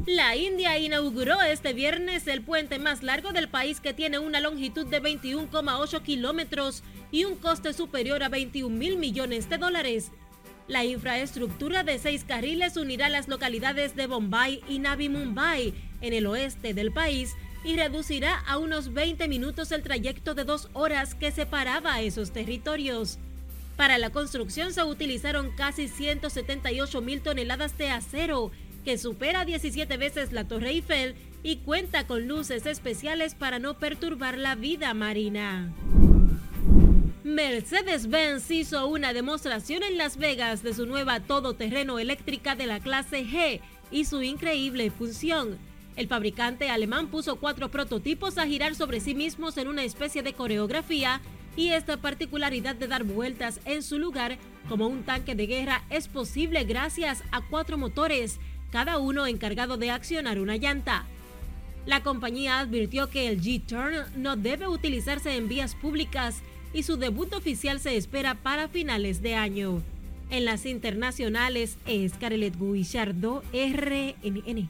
La 0.07 0.35
India 0.35 0.77
inauguró 0.77 1.41
este 1.41 1.71
viernes 1.71 2.27
el 2.27 2.41
puente 2.41 2.79
más 2.79 3.01
largo 3.01 3.31
del 3.31 3.47
país 3.47 3.79
que 3.79 3.93
tiene 3.93 4.19
una 4.19 4.41
longitud 4.41 4.85
de 4.87 5.01
21,8 5.01 6.01
kilómetros 6.01 6.83
y 7.11 7.23
un 7.23 7.35
coste 7.35 7.71
superior 7.71 8.23
a 8.23 8.29
21 8.29 8.75
mil 8.75 8.97
millones 8.97 9.49
de 9.49 9.57
dólares. 9.57 10.11
La 10.67 10.83
infraestructura 10.83 11.83
de 11.83 11.97
seis 11.97 12.25
carriles 12.25 12.75
unirá 12.75 13.07
las 13.07 13.29
localidades 13.29 13.95
de 13.95 14.05
Bombay 14.05 14.61
y 14.67 14.79
Navi 14.79 15.07
Mumbai 15.07 15.73
en 16.01 16.11
el 16.11 16.27
oeste 16.27 16.73
del 16.73 16.91
país 16.91 17.35
y 17.63 17.77
reducirá 17.77 18.37
a 18.39 18.57
unos 18.57 18.93
20 18.93 19.29
minutos 19.29 19.71
el 19.71 19.81
trayecto 19.81 20.35
de 20.35 20.43
dos 20.43 20.69
horas 20.73 21.15
que 21.15 21.31
separaba 21.31 22.01
esos 22.01 22.31
territorios. 22.31 23.17
Para 23.77 23.97
la 23.97 24.09
construcción 24.09 24.73
se 24.73 24.83
utilizaron 24.83 25.51
casi 25.55 25.87
178 25.87 26.99
mil 27.01 27.21
toneladas 27.21 27.77
de 27.77 27.89
acero, 27.89 28.51
que 28.83 28.97
supera 28.97 29.45
17 29.45 29.95
veces 29.95 30.33
la 30.33 30.49
Torre 30.49 30.71
Eiffel 30.71 31.15
y 31.43 31.57
cuenta 31.57 32.07
con 32.07 32.27
luces 32.27 32.65
especiales 32.65 33.35
para 33.35 33.59
no 33.59 33.79
perturbar 33.79 34.37
la 34.37 34.55
vida 34.55 34.93
marina. 34.93 35.73
Mercedes-Benz 37.27 38.49
hizo 38.51 38.87
una 38.87 39.11
demostración 39.11 39.83
en 39.83 39.97
Las 39.97 40.15
Vegas 40.15 40.63
de 40.63 40.73
su 40.73 40.85
nueva 40.85 41.19
todoterreno 41.19 41.99
eléctrica 41.99 42.55
de 42.55 42.67
la 42.67 42.79
clase 42.79 43.25
G 43.25 43.59
y 43.91 44.05
su 44.05 44.23
increíble 44.23 44.89
función. 44.91 45.57
El 45.97 46.07
fabricante 46.07 46.69
alemán 46.69 47.07
puso 47.07 47.35
cuatro 47.35 47.69
prototipos 47.69 48.37
a 48.37 48.47
girar 48.47 48.75
sobre 48.75 49.01
sí 49.01 49.13
mismos 49.13 49.57
en 49.57 49.67
una 49.67 49.83
especie 49.83 50.23
de 50.23 50.31
coreografía 50.31 51.19
y 51.57 51.71
esta 51.71 51.97
particularidad 51.97 52.75
de 52.75 52.87
dar 52.87 53.03
vueltas 53.03 53.59
en 53.65 53.83
su 53.83 53.99
lugar 53.99 54.37
como 54.69 54.87
un 54.87 55.03
tanque 55.03 55.35
de 55.35 55.47
guerra 55.47 55.83
es 55.89 56.07
posible 56.07 56.63
gracias 56.63 57.23
a 57.33 57.41
cuatro 57.41 57.77
motores, 57.77 58.39
cada 58.71 58.99
uno 58.99 59.27
encargado 59.27 59.75
de 59.75 59.91
accionar 59.91 60.39
una 60.39 60.55
llanta. 60.55 61.05
La 61.85 62.03
compañía 62.03 62.59
advirtió 62.59 63.09
que 63.09 63.27
el 63.27 63.41
G-Turn 63.41 64.13
no 64.15 64.37
debe 64.37 64.69
utilizarse 64.69 65.35
en 65.35 65.49
vías 65.49 65.75
públicas 65.75 66.41
y 66.77 66.83
su 66.83 66.95
debut 66.95 67.33
oficial 67.33 67.79
se 67.79 67.97
espera 67.97 68.35
para 68.35 68.67
finales 68.67 69.23
de 69.23 69.33
año. 69.33 69.81
En 70.29 70.45
las 70.45 70.67
internacionales 70.67 71.75
es 71.87 72.13
Carelet 72.13 72.55
Guillardo, 72.55 73.41
RNN. 73.51 74.69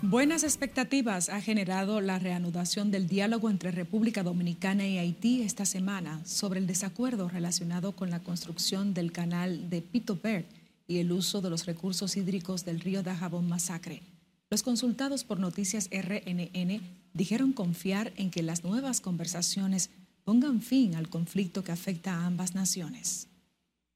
Buenas 0.00 0.44
expectativas 0.44 1.28
ha 1.28 1.42
generado 1.42 2.00
la 2.00 2.18
reanudación 2.18 2.90
del 2.90 3.06
diálogo 3.06 3.50
entre 3.50 3.70
República 3.70 4.22
Dominicana 4.22 4.86
y 4.86 4.96
Haití 4.96 5.42
esta 5.42 5.66
semana 5.66 6.24
sobre 6.24 6.58
el 6.58 6.66
desacuerdo 6.66 7.28
relacionado 7.28 7.92
con 7.92 8.08
la 8.08 8.20
construcción 8.20 8.94
del 8.94 9.12
canal 9.12 9.68
de 9.68 9.82
Pito 9.82 10.18
Verde 10.22 10.48
y 10.88 11.00
el 11.00 11.12
uso 11.12 11.42
de 11.42 11.50
los 11.50 11.66
recursos 11.66 12.16
hídricos 12.16 12.64
del 12.64 12.80
río 12.80 13.02
Dajabón 13.02 13.46
Masacre. 13.46 14.00
Los 14.48 14.62
consultados 14.62 15.24
por 15.24 15.38
Noticias 15.38 15.90
RNN 15.92 16.80
dijeron 17.12 17.52
confiar 17.52 18.14
en 18.16 18.30
que 18.30 18.42
las 18.42 18.64
nuevas 18.64 19.02
conversaciones 19.02 19.90
pongan 20.24 20.60
fin 20.60 20.94
al 20.94 21.08
conflicto 21.08 21.62
que 21.64 21.72
afecta 21.72 22.14
a 22.14 22.26
ambas 22.26 22.54
naciones. 22.54 23.28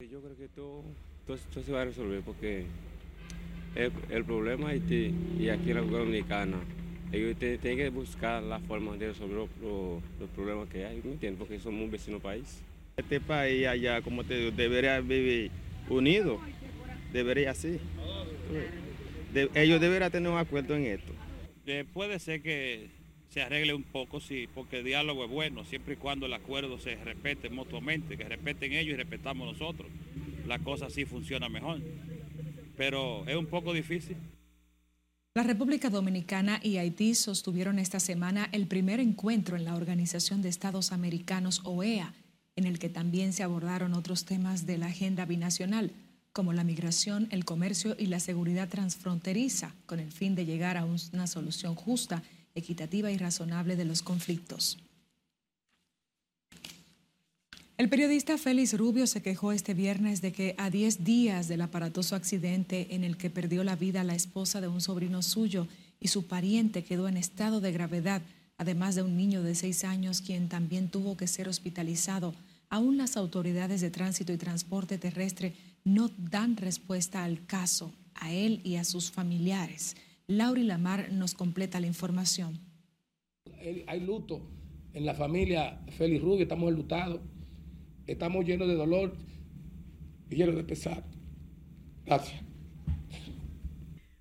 Yo 0.01 0.21
creo 0.21 0.37
que 0.37 0.49
todo, 0.49 0.85
se 1.65 1.73
va 1.73 1.83
a 1.83 1.85
resolver 1.85 2.23
porque 2.23 2.67
el, 3.75 4.25
problema 4.25 4.69
Haití 4.71 5.15
y 5.39 5.49
aquí 5.49 5.71
en 5.71 5.77
la 5.77 5.83
Dominicana, 5.83 6.59
ellos 7.13 7.37
tienen 7.39 7.61
que 7.61 7.89
buscar 7.91 8.43
la 8.43 8.61
forma 8.61 8.97
de 8.97 9.09
resolver 9.09 9.49
los, 9.61 10.31
problemas 10.35 10.69
que 10.69 10.85
hay, 10.85 11.01
¿me 11.05 11.13
entiendes? 11.13 11.39
Porque 11.39 11.59
somos 11.59 11.83
un 11.83 11.91
vecino 11.91 12.21
país. 12.21 12.61
Este 12.97 13.21
país 13.21 13.67
allá, 13.67 14.03
como 14.03 14.25
te 14.25 14.37
digo, 14.37 14.51
debería 14.51 15.01
vivir 15.01 15.51
unido, 15.89 16.41
debería 17.13 17.51
así. 17.51 17.79
ellos 19.55 19.81
deberían 19.81 20.11
tener 20.11 20.31
un 20.31 20.39
acuerdo 20.39 20.77
en 20.77 20.87
esto. 20.87 21.13
puede 21.93 22.19
ser 22.19 22.43
que 22.43 22.91
se 23.31 23.43
arregle 23.43 23.75
un 23.75 23.83
poco, 23.83 24.21
sí, 24.21 24.49
porque 24.55 24.79
el 24.79 24.85
diálogo 24.85 25.25
es 25.25 25.31
bueno, 25.31 25.65
siempre 25.65 25.95
y 25.95 25.97
cuando 25.97 26.27
el 26.27 26.33
acuerdo 26.35 26.79
se 26.79 26.95
respete 26.97 27.51
mutuamente, 27.51 28.17
que 28.17 28.25
respeten 28.25 28.73
ellos 28.73 28.95
y 28.95 28.97
respetamos 28.97 29.59
nosotros. 29.59 29.91
La 30.47 30.59
cosa 30.59 30.91
sí 30.91 31.05
funciona 31.05 31.49
mejor. 31.49 31.81
Pero 32.77 33.27
es 33.27 33.37
un 33.37 33.47
poco 33.47 33.73
difícil. 33.73 34.17
La 35.35 35.43
República 35.43 35.91
Dominicana 35.91 36.61
y 36.63 36.77
Haití 36.77 37.17
sostuvieron 37.17 37.81
esta 37.81 37.99
semana 37.99 38.49
el 38.53 38.69
primer 38.69 39.01
encuentro 39.01 39.57
en 39.57 39.65
la 39.65 39.75
Organización 39.75 40.43
de 40.43 40.49
Estados 40.49 40.93
Americanos, 40.93 41.61
OEA, 41.65 42.15
en 42.55 42.67
el 42.67 42.79
que 42.79 42.89
también 42.89 43.33
se 43.33 43.43
abordaron 43.43 43.95
otros 43.95 44.27
temas 44.27 44.65
de 44.65 44.79
la 44.79 44.87
agenda 44.87 45.25
binacional, 45.25 45.91
como 46.33 46.53
la 46.53 46.63
migración, 46.63 47.27
el 47.33 47.45
comercio 47.45 47.97
y 47.99 48.07
la 48.07 48.21
seguridad 48.21 48.69
transfronteriza, 48.69 49.75
con 49.87 49.99
el 49.99 50.13
fin 50.13 50.37
de 50.37 50.47
llegar 50.47 50.77
a 50.77 50.85
una 50.85 51.27
solución 51.27 51.75
justa 51.75 52.23
equitativa 52.55 53.11
y 53.11 53.19
razonable 53.19 53.77
de 53.77 53.85
los 53.85 54.03
conflictos. 54.03 54.79
El 57.77 57.89
periodista 57.89 58.39
Félix 58.39 58.79
Rubio 58.79 59.09
se 59.09 59.21
quejó 59.21 59.51
este 59.51 59.75
viernes 59.75 60.23
de 60.23 60.33
que 60.33 60.55
a 60.59 60.71
10 60.71 61.03
días 61.03 61.49
del 61.49 61.61
aparatoso 61.61 62.15
accidente 62.15 62.95
en 62.95 63.03
el 63.03 63.17
que 63.17 63.31
perdió 63.31 63.65
la 63.65 63.75
vida 63.75 64.05
la 64.05 64.15
esposa 64.15 64.61
de 64.61 64.69
un 64.69 64.81
sobrino 64.81 65.23
suyo 65.23 65.67
y 65.99 66.09
su 66.09 66.29
pariente 66.29 66.85
quedó 66.85 67.09
en 67.09 67.17
estado 67.17 67.61
de 67.61 67.73
gravedad, 67.73 68.23
además 68.59 68.95
de 68.95 69.03
un 69.03 69.17
niño 69.17 69.43
de 69.43 69.57
6 69.57 69.83
años 69.85 70.21
quien 70.21 70.49
también 70.49 70.89
tuvo 70.89 71.17
que 71.17 71.27
ser 71.27 71.49
hospitalizado, 71.49 72.33
aún 72.69 72.97
las 72.97 73.17
autoridades 73.17 73.81
de 73.81 73.91
tránsito 73.91 74.33
y 74.33 74.37
transporte 74.37 74.97
terrestre 74.97 75.55
no 75.83 76.13
dan 76.31 76.57
respuesta 76.57 77.25
al 77.25 77.45
caso, 77.45 77.93
a 78.15 78.33
él 78.33 78.61
y 78.63 78.77
a 78.77 78.85
sus 78.85 79.11
familiares. 79.11 79.97
Lauri 80.27 80.63
Lamar 80.63 81.13
nos 81.13 81.35
completa 81.35 81.81
la 81.81 81.87
información. 81.87 82.61
Hay 83.87 84.01
luto 84.01 84.41
en 84.95 85.05
la 85.05 85.15
familia 85.15 85.83
Félix 85.99 86.23
Rubio, 86.23 86.43
estamos 86.43 86.71
enlutados, 86.71 87.21
estamos 88.07 88.45
llenos 88.47 88.69
de 88.69 88.75
dolor 88.75 89.17
y 90.31 90.37
llenos 90.37 90.57
de 90.57 90.65
pesar. 90.65 91.05
Gracias. 92.07 92.43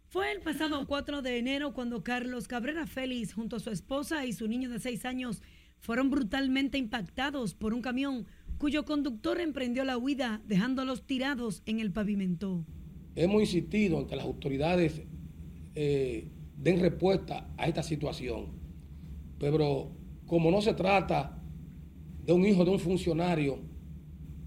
Fue 0.07 0.31
el 0.31 0.41
pasado 0.41 0.85
4 0.85 1.21
de 1.21 1.37
enero 1.37 1.73
cuando 1.73 2.03
Carlos 2.03 2.47
Cabrera 2.47 2.85
Félix, 2.85 3.33
junto 3.33 3.55
a 3.55 3.59
su 3.59 3.69
esposa 3.69 4.25
y 4.25 4.33
su 4.33 4.47
niño 4.47 4.69
de 4.69 4.79
6 4.79 5.05
años, 5.05 5.41
fueron 5.79 6.09
brutalmente 6.09 6.77
impactados 6.77 7.53
por 7.55 7.73
un 7.73 7.81
camión 7.81 8.27
cuyo 8.57 8.85
conductor 8.85 9.39
emprendió 9.39 9.85
la 9.85 9.97
huida, 9.97 10.41
dejándolos 10.45 11.05
tirados 11.05 11.63
en 11.65 11.79
el 11.79 11.91
pavimento. 11.91 12.65
Hemos 13.15 13.41
insistido 13.41 13.99
en 13.99 14.07
que 14.07 14.15
las 14.15 14.25
autoridades 14.25 15.01
eh, 15.75 16.27
den 16.57 16.79
respuesta 16.79 17.53
a 17.57 17.67
esta 17.67 17.83
situación. 17.83 18.47
Pero 19.39 19.91
como 20.25 20.51
no 20.51 20.61
se 20.61 20.73
trata 20.73 21.41
de 22.25 22.33
un 22.33 22.45
hijo 22.45 22.63
de 22.63 22.71
un 22.71 22.79
funcionario, 22.79 23.59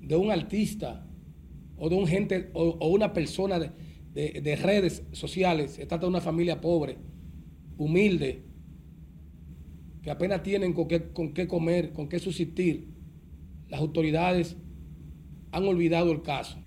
de 0.00 0.16
un 0.16 0.30
artista 0.30 1.06
o 1.76 1.88
de 1.88 1.96
un 1.96 2.06
gente 2.06 2.50
o, 2.54 2.88
una 2.88 3.12
persona 3.12 3.58
de, 3.58 4.56
redes 4.56 5.02
sociales, 5.12 5.72
se 5.72 5.86
trata 5.86 6.06
de 6.06 6.10
una 6.10 6.20
familia 6.20 6.60
pobre, 6.60 6.96
humilde, 7.76 8.44
que 10.02 10.10
apenas 10.10 10.42
tienen 10.42 10.72
con 10.72 10.88
qué, 10.88 11.12
con 11.12 11.34
qué 11.34 11.46
comer, 11.46 11.92
con 11.92 12.08
qué 12.08 12.18
subsistir, 12.18 12.88
las 13.68 13.80
autoridades 13.80 14.56
han 15.52 15.64
olvidado 15.64 16.12
el 16.12 16.22
caso. 16.22 16.58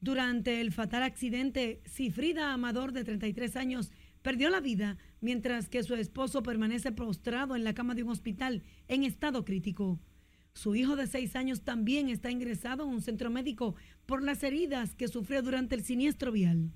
Durante 0.00 0.60
el 0.60 0.72
fatal 0.72 1.02
accidente, 1.02 1.82
Cifrida 1.86 2.52
Amador, 2.52 2.92
de 2.92 3.04
33 3.04 3.56
años, 3.56 3.92
perdió 4.22 4.50
la 4.50 4.60
vida, 4.60 4.98
mientras 5.20 5.68
que 5.68 5.82
su 5.82 5.94
esposo 5.94 6.42
permanece 6.42 6.92
postrado 6.92 7.56
en 7.56 7.64
la 7.64 7.74
cama 7.74 7.94
de 7.94 8.02
un 8.02 8.10
hospital 8.10 8.62
en 8.88 9.04
estado 9.04 9.44
crítico. 9.44 9.98
Su 10.52 10.74
hijo 10.74 10.96
de 10.96 11.06
seis 11.06 11.36
años 11.36 11.62
también 11.62 12.08
está 12.08 12.30
ingresado 12.30 12.84
en 12.84 12.90
un 12.90 13.02
centro 13.02 13.30
médico 13.30 13.76
por 14.06 14.22
las 14.22 14.42
heridas 14.42 14.94
que 14.94 15.08
sufrió 15.08 15.42
durante 15.42 15.74
el 15.74 15.84
siniestro 15.84 16.32
vial. 16.32 16.70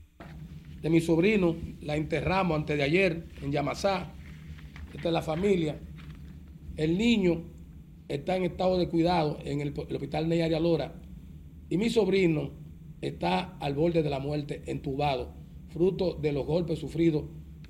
De 0.81 0.91
mi 0.91 1.01
sobrino 1.01 1.57
la 1.81 1.97
enterramos 1.97 2.57
antes 2.57 2.77
de 2.77 2.83
ayer 2.83 3.27
en 3.43 3.51
Yamasá. 3.51 4.13
Esta 4.93 5.09
es 5.09 5.15
la 5.15 5.23
familia. 5.23 5.79
El 6.77 6.97
niño 6.97 7.43
está 8.09 8.37
en 8.37 8.45
estado 8.45 8.79
de 8.79 8.89
cuidado 8.89 9.39
en 9.45 9.61
el, 9.61 9.75
hospital 9.77 10.29
Neyaria 10.29 10.61
Lora. 10.61 10.95
Y 11.69 11.79
mi 11.79 11.91
sobrino 11.91 12.53
está 13.01 13.57
al 13.59 13.75
borde 13.75 14.03
de 14.03 14.11
la 14.11 14.19
muerte, 14.19 14.63
entubado 14.67 15.44
fruto 15.75 16.15
de 16.15 16.33
los 16.33 16.47
golpes 16.47 16.79
sufridos 16.79 17.25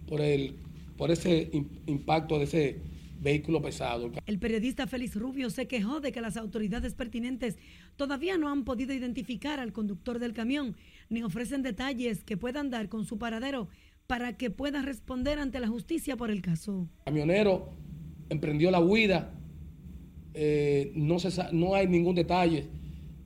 por, 0.06 0.20
el, 0.20 0.54
por 0.96 1.10
ese 1.10 1.50
impacto 1.86 2.38
de 2.38 2.44
ese 2.44 2.80
vehículo 3.20 3.62
pesado. 3.62 4.12
El 4.26 4.38
periodista 4.38 4.86
Félix 4.86 5.16
Rubio 5.16 5.48
se 5.48 5.66
quejó 5.66 6.00
de 6.00 6.12
que 6.12 6.20
las 6.20 6.36
autoridades 6.36 6.92
pertinentes 6.92 7.56
todavía 7.96 8.36
no 8.36 8.50
han 8.50 8.64
podido 8.64 8.92
identificar 8.92 9.58
al 9.58 9.72
conductor 9.72 10.18
del 10.18 10.34
camión 10.34 10.76
ni 11.08 11.22
ofrecen 11.22 11.62
detalles 11.62 12.22
que 12.22 12.36
puedan 12.36 12.70
dar 12.70 12.90
con 12.90 13.06
su 13.06 13.18
paradero 13.18 13.68
para 14.06 14.36
que 14.36 14.50
pueda 14.50 14.82
responder 14.82 15.38
ante 15.38 15.58
la 15.58 15.68
justicia 15.68 16.16
por 16.16 16.30
el 16.30 16.42
caso. 16.42 16.86
El 16.98 17.04
camionero 17.14 17.70
emprendió 18.28 18.70
la 18.70 18.80
huida, 18.80 19.32
eh, 20.34 20.92
no, 20.94 21.18
se, 21.18 21.30
no 21.52 21.74
hay 21.74 21.88
ningún 21.88 22.14
detalle 22.14 22.68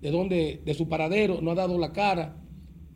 de 0.00 0.10
dónde, 0.12 0.62
de 0.64 0.74
su 0.74 0.88
paradero, 0.88 1.40
no 1.42 1.50
ha 1.50 1.56
dado 1.56 1.76
la 1.76 1.92
cara 1.92 2.37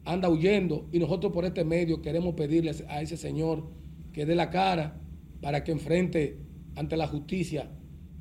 anda 0.05 0.29
huyendo 0.29 0.89
y 0.93 0.99
nosotros 0.99 1.33
por 1.33 1.45
este 1.45 1.65
medio 1.65 2.03
queremos 2.03 2.35
pedirle 2.35 2.73
a 2.89 3.03
ese 3.03 3.17
señor 3.17 3.69
que 4.13 4.27
dé 4.27 4.35
la 4.35 4.51
cara 4.51 5.01
para 5.41 5.65
que 5.65 5.73
enfrente 5.73 6.39
ante 6.75 6.97
la 6.97 7.07
justicia. 7.07 7.71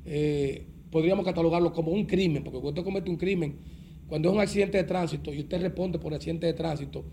Eh, 0.04 0.66
podríamos 0.90 1.24
catalogarlo 1.24 1.72
como 1.72 1.92
un 1.92 2.06
crimen, 2.06 2.44
porque 2.44 2.60
cuando 2.60 2.80
usted 2.80 2.84
comete 2.84 3.10
un 3.10 3.16
crimen, 3.16 3.56
cuando 4.06 4.28
es 4.28 4.34
un 4.34 4.40
accidente 4.40 4.78
de 4.78 4.84
tránsito 4.84 5.32
y 5.32 5.40
usted 5.40 5.60
responde 5.60 5.98
por 5.98 6.12
accidente 6.12 6.46
de 6.46 6.52
tránsito, 6.52 7.04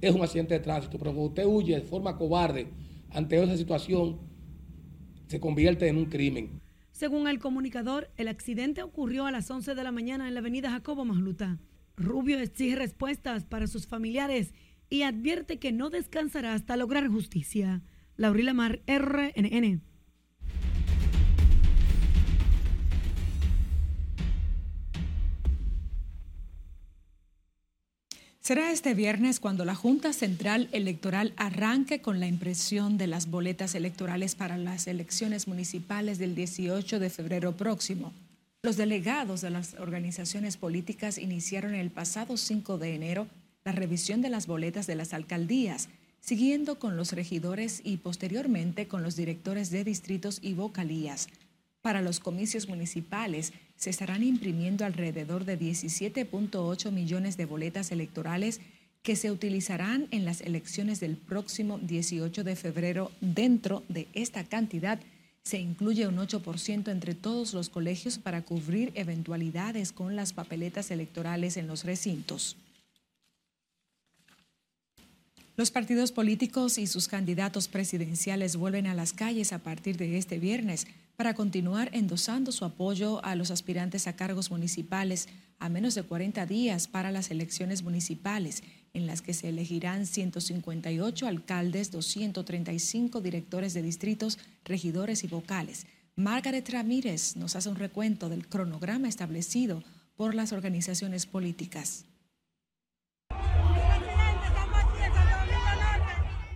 es 0.00 0.14
un 0.14 0.22
accidente 0.22 0.54
de 0.54 0.60
tránsito, 0.60 0.98
pero 0.98 1.12
cuando 1.12 1.28
usted 1.28 1.46
huye 1.46 1.74
de 1.74 1.82
forma 1.82 2.16
cobarde 2.16 2.68
ante 3.10 3.42
esa 3.42 3.56
situación, 3.56 4.18
se 5.26 5.40
convierte 5.40 5.88
en 5.88 5.96
un 5.96 6.06
crimen. 6.06 6.60
Según 6.92 7.28
el 7.28 7.38
comunicador, 7.40 8.10
el 8.16 8.28
accidente 8.28 8.82
ocurrió 8.82 9.26
a 9.26 9.30
las 9.30 9.50
11 9.50 9.74
de 9.74 9.84
la 9.84 9.92
mañana 9.92 10.28
en 10.28 10.34
la 10.34 10.40
avenida 10.40 10.70
Jacobo 10.70 11.04
Masluta. 11.04 11.58
Rubio 11.96 12.38
exige 12.38 12.76
respuestas 12.76 13.44
para 13.44 13.66
sus 13.66 13.86
familiares 13.86 14.52
y 14.90 15.02
advierte 15.02 15.58
que 15.58 15.72
no 15.72 15.90
descansará 15.90 16.52
hasta 16.52 16.76
lograr 16.76 17.08
justicia. 17.08 17.82
Laurila 18.16 18.54
Mar, 18.54 18.80
RNN. 18.86 19.82
Será 28.40 28.70
este 28.70 28.94
viernes 28.94 29.40
cuando 29.40 29.64
la 29.64 29.74
Junta 29.74 30.12
Central 30.12 30.68
Electoral 30.70 31.32
arranque 31.36 32.00
con 32.00 32.20
la 32.20 32.28
impresión 32.28 32.96
de 32.96 33.08
las 33.08 33.28
boletas 33.28 33.74
electorales 33.74 34.36
para 34.36 34.56
las 34.56 34.86
elecciones 34.86 35.48
municipales 35.48 36.18
del 36.18 36.36
18 36.36 37.00
de 37.00 37.10
febrero 37.10 37.56
próximo. 37.56 38.12
Los 38.66 38.76
delegados 38.76 39.42
de 39.42 39.50
las 39.50 39.74
organizaciones 39.74 40.56
políticas 40.56 41.18
iniciaron 41.18 41.76
el 41.76 41.88
pasado 41.88 42.36
5 42.36 42.78
de 42.78 42.96
enero 42.96 43.28
la 43.64 43.70
revisión 43.70 44.22
de 44.22 44.28
las 44.28 44.48
boletas 44.48 44.88
de 44.88 44.96
las 44.96 45.14
alcaldías, 45.14 45.88
siguiendo 46.18 46.80
con 46.80 46.96
los 46.96 47.12
regidores 47.12 47.80
y 47.84 47.98
posteriormente 47.98 48.88
con 48.88 49.04
los 49.04 49.14
directores 49.14 49.70
de 49.70 49.84
distritos 49.84 50.40
y 50.42 50.54
vocalías. 50.54 51.28
Para 51.80 52.02
los 52.02 52.18
comicios 52.18 52.68
municipales 52.68 53.52
se 53.76 53.90
estarán 53.90 54.24
imprimiendo 54.24 54.84
alrededor 54.84 55.44
de 55.44 55.60
17.8 55.60 56.90
millones 56.90 57.36
de 57.36 57.44
boletas 57.44 57.92
electorales 57.92 58.60
que 59.04 59.14
se 59.14 59.30
utilizarán 59.30 60.08
en 60.10 60.24
las 60.24 60.40
elecciones 60.40 60.98
del 60.98 61.16
próximo 61.16 61.78
18 61.78 62.42
de 62.42 62.56
febrero. 62.56 63.12
Dentro 63.20 63.84
de 63.88 64.08
esta 64.12 64.42
cantidad 64.42 64.98
se 65.46 65.60
incluye 65.60 66.08
un 66.08 66.16
8% 66.16 66.90
entre 66.90 67.14
todos 67.14 67.54
los 67.54 67.68
colegios 67.68 68.18
para 68.18 68.42
cubrir 68.42 68.90
eventualidades 68.96 69.92
con 69.92 70.16
las 70.16 70.32
papeletas 70.32 70.90
electorales 70.90 71.56
en 71.56 71.68
los 71.68 71.84
recintos. 71.84 72.56
Los 75.56 75.70
partidos 75.70 76.10
políticos 76.10 76.78
y 76.78 76.88
sus 76.88 77.06
candidatos 77.06 77.68
presidenciales 77.68 78.56
vuelven 78.56 78.88
a 78.88 78.94
las 78.94 79.12
calles 79.12 79.52
a 79.52 79.60
partir 79.60 79.96
de 79.96 80.18
este 80.18 80.40
viernes 80.40 80.88
para 81.16 81.34
continuar 81.34 81.90
endosando 81.92 82.50
su 82.50 82.64
apoyo 82.64 83.24
a 83.24 83.36
los 83.36 83.52
aspirantes 83.52 84.08
a 84.08 84.16
cargos 84.16 84.50
municipales 84.50 85.28
a 85.60 85.68
menos 85.68 85.94
de 85.94 86.02
40 86.02 86.44
días 86.46 86.88
para 86.88 87.12
las 87.12 87.30
elecciones 87.30 87.84
municipales 87.84 88.64
en 88.96 89.06
las 89.06 89.20
que 89.20 89.34
se 89.34 89.50
elegirán 89.50 90.06
158 90.06 91.26
alcaldes, 91.26 91.90
235 91.90 93.20
directores 93.20 93.74
de 93.74 93.82
distritos, 93.82 94.38
regidores 94.64 95.22
y 95.22 95.26
vocales. 95.26 95.86
Margaret 96.16 96.66
Ramírez 96.70 97.36
nos 97.36 97.56
hace 97.56 97.68
un 97.68 97.76
recuento 97.76 98.30
del 98.30 98.48
cronograma 98.48 99.06
establecido 99.06 99.84
por 100.16 100.34
las 100.34 100.52
organizaciones 100.52 101.26
políticas. 101.26 102.06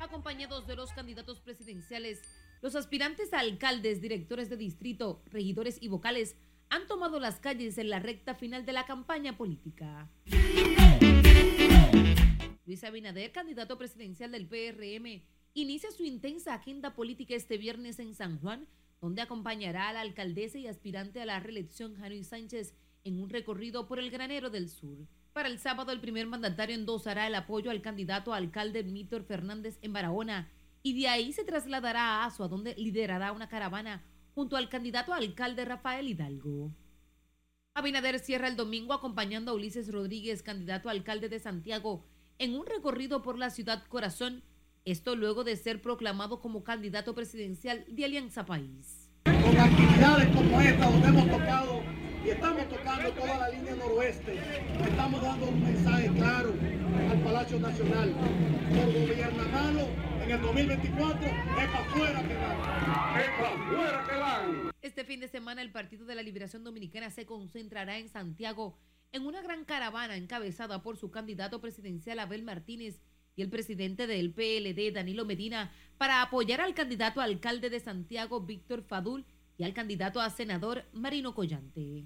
Acompañados 0.00 0.66
de 0.66 0.76
los 0.76 0.92
candidatos 0.92 1.40
presidenciales, 1.40 2.20
los 2.62 2.74
aspirantes 2.74 3.34
a 3.34 3.40
alcaldes, 3.40 4.00
directores 4.00 4.48
de 4.48 4.56
distrito, 4.56 5.22
regidores 5.30 5.76
y 5.78 5.88
vocales 5.88 6.36
han 6.70 6.86
tomado 6.86 7.20
las 7.20 7.38
calles 7.38 7.76
en 7.76 7.90
la 7.90 7.98
recta 7.98 8.34
final 8.34 8.64
de 8.64 8.72
la 8.72 8.86
campaña 8.86 9.36
política. 9.36 10.08
Luis 12.70 12.84
Abinader, 12.84 13.32
candidato 13.32 13.76
presidencial 13.76 14.30
del 14.30 14.46
PRM, 14.46 15.24
inicia 15.54 15.90
su 15.90 16.04
intensa 16.04 16.54
agenda 16.54 16.94
política 16.94 17.34
este 17.34 17.58
viernes 17.58 17.98
en 17.98 18.14
San 18.14 18.38
Juan, 18.38 18.68
donde 19.00 19.22
acompañará 19.22 19.88
a 19.88 19.92
la 19.92 20.02
alcaldesa 20.02 20.56
y 20.56 20.68
aspirante 20.68 21.20
a 21.20 21.24
la 21.24 21.40
reelección 21.40 21.96
Janoy 21.96 22.22
Sánchez 22.22 22.76
en 23.02 23.20
un 23.20 23.28
recorrido 23.28 23.88
por 23.88 23.98
el 23.98 24.12
granero 24.12 24.50
del 24.50 24.68
sur. 24.68 24.98
Para 25.32 25.48
el 25.48 25.58
sábado, 25.58 25.90
el 25.90 26.00
primer 26.00 26.28
mandatario 26.28 26.76
endosará 26.76 27.26
el 27.26 27.34
apoyo 27.34 27.72
al 27.72 27.82
candidato 27.82 28.32
a 28.32 28.36
alcalde 28.36 28.84
Mítor 28.84 29.24
Fernández 29.24 29.80
en 29.82 29.92
Barahona 29.92 30.48
y 30.84 30.96
de 30.96 31.08
ahí 31.08 31.32
se 31.32 31.42
trasladará 31.42 32.22
a 32.22 32.26
Asua, 32.26 32.46
donde 32.46 32.76
liderará 32.76 33.32
una 33.32 33.48
caravana 33.48 34.04
junto 34.32 34.56
al 34.56 34.68
candidato 34.68 35.12
a 35.12 35.16
alcalde 35.16 35.64
Rafael 35.64 36.06
Hidalgo. 36.06 36.72
Abinader 37.74 38.20
cierra 38.20 38.46
el 38.46 38.54
domingo 38.54 38.92
acompañando 38.92 39.50
a 39.50 39.54
Ulises 39.54 39.92
Rodríguez, 39.92 40.44
candidato 40.44 40.88
a 40.88 40.92
alcalde 40.92 41.28
de 41.28 41.40
Santiago, 41.40 42.04
en 42.40 42.54
un 42.54 42.64
recorrido 42.64 43.20
por 43.20 43.38
la 43.38 43.50
ciudad 43.50 43.84
corazón, 43.86 44.42
esto 44.86 45.14
luego 45.14 45.44
de 45.44 45.56
ser 45.56 45.82
proclamado 45.82 46.40
como 46.40 46.64
candidato 46.64 47.14
presidencial 47.14 47.84
de 47.86 48.06
Alianza 48.06 48.46
País. 48.46 49.10
Con 49.24 49.58
actividades 49.58 50.34
como 50.34 50.58
esta, 50.58 50.90
donde 50.90 51.08
hemos 51.08 51.30
tocado 51.30 51.82
y 52.24 52.30
estamos 52.30 52.66
tocando 52.70 53.12
toda 53.12 53.36
la 53.36 53.48
línea 53.50 53.74
noroeste, 53.74 54.38
estamos 54.82 55.20
dando 55.20 55.48
un 55.48 55.62
mensaje 55.62 56.08
claro 56.14 56.54
al 57.10 57.20
Palacio 57.22 57.60
Nacional. 57.60 58.10
Por 58.10 58.86
gobierno 58.86 59.48
malo, 59.50 59.88
en 60.24 60.30
el 60.30 60.40
2024 60.40 61.26
es 61.26 61.68
para 61.68 61.78
afuera 61.78 62.22
que 62.26 62.34
van. 62.34 63.20
Es 63.20 63.30
para 63.36 63.52
afuera 63.52 64.06
que 64.08 64.16
van. 64.16 64.70
Este 64.80 65.04
fin 65.04 65.20
de 65.20 65.28
semana 65.28 65.60
el 65.60 65.72
Partido 65.72 66.06
de 66.06 66.14
la 66.14 66.22
Liberación 66.22 66.64
Dominicana 66.64 67.10
se 67.10 67.26
concentrará 67.26 67.98
en 67.98 68.08
Santiago 68.08 68.78
en 69.12 69.26
una 69.26 69.42
gran 69.42 69.64
caravana 69.64 70.16
encabezada 70.16 70.82
por 70.82 70.96
su 70.96 71.10
candidato 71.10 71.60
presidencial 71.60 72.18
Abel 72.18 72.42
Martínez 72.42 73.00
y 73.36 73.42
el 73.42 73.50
presidente 73.50 74.06
del 74.06 74.32
PLD 74.32 74.92
Danilo 74.92 75.24
Medina 75.24 75.72
para 75.98 76.22
apoyar 76.22 76.60
al 76.60 76.74
candidato 76.74 77.20
a 77.20 77.24
alcalde 77.24 77.70
de 77.70 77.80
Santiago 77.80 78.40
Víctor 78.40 78.82
Fadul 78.82 79.24
y 79.58 79.64
al 79.64 79.74
candidato 79.74 80.20
a 80.20 80.30
senador 80.30 80.84
Marino 80.92 81.34
Collante. 81.34 82.04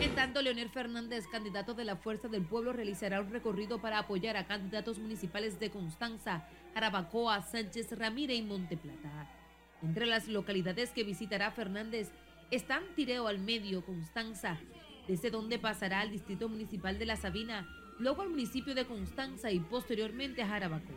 En 0.00 0.14
tanto, 0.14 0.42
Leonel 0.42 0.70
Fernández, 0.70 1.26
candidato 1.30 1.74
de 1.74 1.84
la 1.84 1.96
Fuerza 1.96 2.28
del 2.28 2.46
Pueblo, 2.46 2.72
realizará 2.72 3.20
un 3.20 3.30
recorrido 3.30 3.80
para 3.80 3.98
apoyar 3.98 4.36
a 4.36 4.46
candidatos 4.46 4.98
municipales 4.98 5.58
de 5.58 5.70
Constanza, 5.70 6.48
Jarabacoa, 6.72 7.42
Sánchez 7.42 7.92
Ramírez 7.98 8.38
y 8.38 8.42
Monteplata. 8.42 9.43
Entre 9.84 10.06
las 10.06 10.28
localidades 10.28 10.90
que 10.90 11.04
visitará 11.04 11.50
Fernández 11.50 12.10
están 12.50 12.82
Tireo 12.96 13.26
al 13.26 13.38
Medio, 13.38 13.84
Constanza, 13.84 14.58
desde 15.06 15.30
donde 15.30 15.58
pasará 15.58 16.00
al 16.00 16.10
Distrito 16.10 16.48
Municipal 16.48 16.98
de 16.98 17.06
La 17.06 17.16
Sabina, 17.16 17.68
luego 17.98 18.22
al 18.22 18.30
municipio 18.30 18.74
de 18.74 18.86
Constanza 18.86 19.50
y 19.52 19.60
posteriormente 19.60 20.42
a 20.42 20.48
Jarabacoa. 20.48 20.94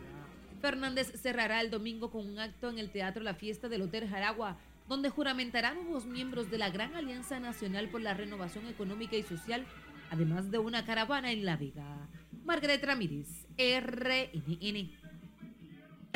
Fernández 0.60 1.12
cerrará 1.20 1.60
el 1.60 1.70
domingo 1.70 2.10
con 2.10 2.26
un 2.26 2.38
acto 2.38 2.70
en 2.70 2.78
el 2.78 2.90
Teatro 2.90 3.22
La 3.22 3.34
Fiesta 3.34 3.68
del 3.68 3.82
Hotel 3.82 4.08
Jaragua, 4.08 4.58
donde 4.88 5.10
juramentará 5.10 5.74
nuevos 5.74 6.06
miembros 6.06 6.50
de 6.50 6.58
la 6.58 6.70
Gran 6.70 6.96
Alianza 6.96 7.38
Nacional 7.38 7.88
por 7.88 8.00
la 8.00 8.14
Renovación 8.14 8.66
Económica 8.66 9.16
y 9.16 9.22
Social, 9.22 9.66
además 10.10 10.50
de 10.50 10.58
una 10.58 10.84
caravana 10.84 11.30
en 11.30 11.44
La 11.44 11.56
Vega. 11.56 12.08
Margaret 12.44 12.82
Ramírez, 12.82 13.46
RNN. 13.58 14.90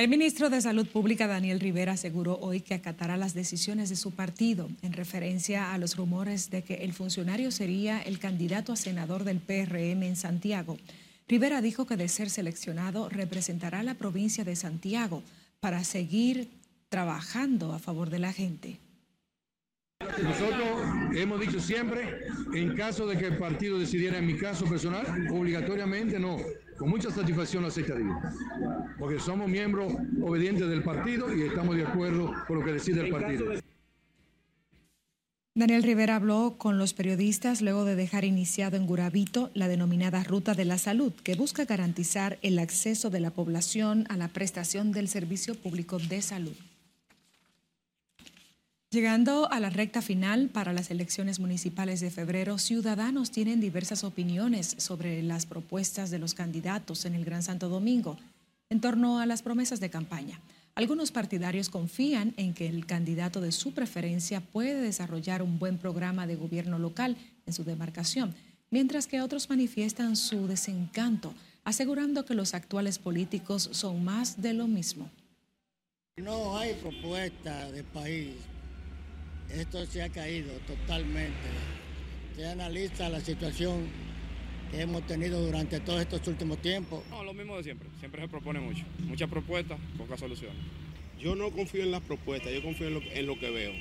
El 0.03 0.09
ministro 0.09 0.51
de 0.51 0.61
Salud 0.61 0.89
Pública, 0.89 1.29
Daniel 1.29 1.61
Rivera, 1.61 1.93
aseguró 1.93 2.37
hoy 2.41 2.61
que 2.61 2.75
acatará 2.75 3.17
las 3.17 3.35
decisiones 3.35 3.89
de 3.89 3.95
su 3.95 4.11
partido 4.11 4.69
en 4.83 4.95
referencia 4.95 5.73
a 5.73 5.79
los 5.79 5.97
rumores 5.97 6.51
de 6.51 6.63
que 6.63 6.75
el 6.75 6.93
funcionario 6.93 7.53
sería 7.53 8.03
el 8.03 8.19
candidato 8.19 8.73
a 8.73 8.77
senador 8.77 9.23
del 9.23 9.39
PRM 9.39 10.03
en 10.03 10.17
Santiago. 10.17 10.77
Rivera 11.29 11.61
dijo 11.61 11.87
que 11.87 11.97
de 11.97 12.09
ser 12.09 12.31
seleccionado 12.31 13.11
representará 13.11 13.85
la 13.85 13.95
provincia 13.95 14.43
de 14.43 14.57
Santiago 14.57 15.23
para 15.61 15.85
seguir 15.85 16.51
trabajando 16.89 17.73
a 17.73 17.79
favor 17.79 18.11
de 18.11 18.19
la 18.19 18.33
gente. 18.33 18.81
Nosotros 20.21 20.81
hemos 21.15 21.41
dicho 21.41 21.61
siempre, 21.61 22.27
en 22.53 22.75
caso 22.75 23.07
de 23.07 23.17
que 23.17 23.27
el 23.27 23.39
partido 23.39 23.79
decidiera, 23.79 24.19
en 24.19 24.27
mi 24.27 24.37
caso 24.37 24.65
personal, 24.65 25.07
obligatoriamente 25.31 26.19
no, 26.19 26.39
con 26.83 26.91
mucha 26.91 27.13
satisfacción 27.13 27.63
lo 27.63 27.69
aceptaría, 27.69 28.19
porque 28.99 29.21
somos 29.21 29.49
miembros 29.49 29.93
obedientes 30.21 30.69
del 30.69 30.83
partido 30.83 31.33
y 31.33 31.43
estamos 31.43 31.77
de 31.77 31.87
acuerdo 31.87 32.35
con 32.49 32.59
lo 32.59 32.65
que 32.65 32.73
decide 32.73 33.03
el 33.03 33.13
partido. 33.13 33.53
Daniel 35.55 35.85
Rivera 35.85 36.17
habló 36.17 36.57
con 36.59 36.79
los 36.79 36.93
periodistas 36.93 37.63
luego 37.63 37.85
de 37.85 37.95
dejar 37.95 38.25
iniciado 38.25 38.77
en 38.77 38.87
Gurabito 38.87 39.53
la 39.55 39.69
denominada 39.69 40.25
Ruta 40.25 40.55
de 40.55 40.65
la 40.65 40.77
Salud, 40.77 41.13
que 41.23 41.37
busca 41.37 41.67
garantizar 41.67 42.41
el 42.43 42.59
acceso 42.59 43.11
de 43.11 43.21
la 43.21 43.31
población 43.31 44.05
a 44.09 44.17
la 44.17 44.27
prestación 44.27 44.91
del 44.91 45.07
servicio 45.07 45.55
público 45.55 46.01
de 46.01 46.21
salud. 46.21 46.57
Llegando 48.93 49.51
a 49.51 49.59
la 49.59 49.71
recta 49.71 50.03
final 50.03 50.51
para 50.51 50.75
las 50.75 50.91
elecciones 50.91 51.41
municipales 51.41 52.01
de 52.01 52.11
febrero, 52.11 52.59
ciudadanos 52.59 53.31
tienen 53.31 53.59
diversas 53.59 54.05
opiniones 54.05 54.75
sobre 54.77 55.23
las 55.23 55.47
propuestas 55.47 56.11
de 56.11 56.19
los 56.19 56.35
candidatos 56.35 57.07
en 57.07 57.15
el 57.15 57.25
Gran 57.25 57.43
Santo 57.43 57.71
Domingo 57.71 58.19
en 58.69 58.83
torno 58.83 59.19
a 59.19 59.25
las 59.25 59.41
promesas 59.41 59.81
de 59.81 59.89
campaña. 59.89 60.39
Algunos 60.75 61.11
partidarios 61.11 61.71
confían 61.71 62.35
en 62.37 62.53
que 62.53 62.69
el 62.69 62.85
candidato 62.85 63.41
de 63.41 63.53
su 63.53 63.73
preferencia 63.73 64.43
puede 64.43 64.83
desarrollar 64.83 65.41
un 65.41 65.59
buen 65.59 65.79
programa 65.79 66.27
de 66.27 66.37
gobierno 66.37 66.79
local 66.79 67.17
en 67.47 67.55
su 67.55 67.65
demarcación, 67.65 68.35
mientras 68.71 69.07
que 69.07 69.23
otros 69.23 69.49
manifiestan 69.49 70.17
su 70.17 70.47
desencanto, 70.47 71.33
asegurando 71.65 72.27
que 72.27 72.35
los 72.35 72.53
actuales 72.53 72.99
políticos 72.99 73.71
son 73.73 74.05
más 74.05 74.43
de 74.43 74.53
lo 74.53 74.69
mismo. 74.69 75.09
No 76.19 76.59
hay 76.59 76.75
propuesta 76.75 77.73
de 77.73 77.85
país 77.85 78.35
esto 79.53 79.85
se 79.87 80.03
ha 80.03 80.09
caído 80.09 80.53
totalmente. 80.67 81.49
Se 82.37 82.47
analiza 82.47 83.09
la 83.09 83.21
situación 83.21 83.87
que 84.71 84.81
hemos 84.81 85.07
tenido 85.07 85.45
durante 85.45 85.81
todos 85.81 86.01
estos 86.01 86.27
últimos 86.27 86.61
tiempos. 86.63 87.03
No, 87.11 87.23
lo 87.23 87.35
mismo 87.35 87.57
de 87.57 87.65
siempre. 87.65 87.89
Siempre 88.01 88.23
se 88.23 88.29
propone 88.29 88.61
mucho. 88.61 88.85
Muchas 89.01 89.29
propuestas, 89.29 89.79
pocas 89.99 90.19
soluciones. 90.19 90.57
Yo 91.21 91.37
no 91.37 91.51
confío 91.51 91.83
en 91.83 91.91
las 91.91 92.03
propuestas, 92.03 92.53
yo 92.53 92.63
confío 92.63 92.89
en 92.89 92.95
lo, 92.95 93.03
en 93.03 93.27
lo 93.27 93.39
que 93.39 93.51
veo. 93.51 93.73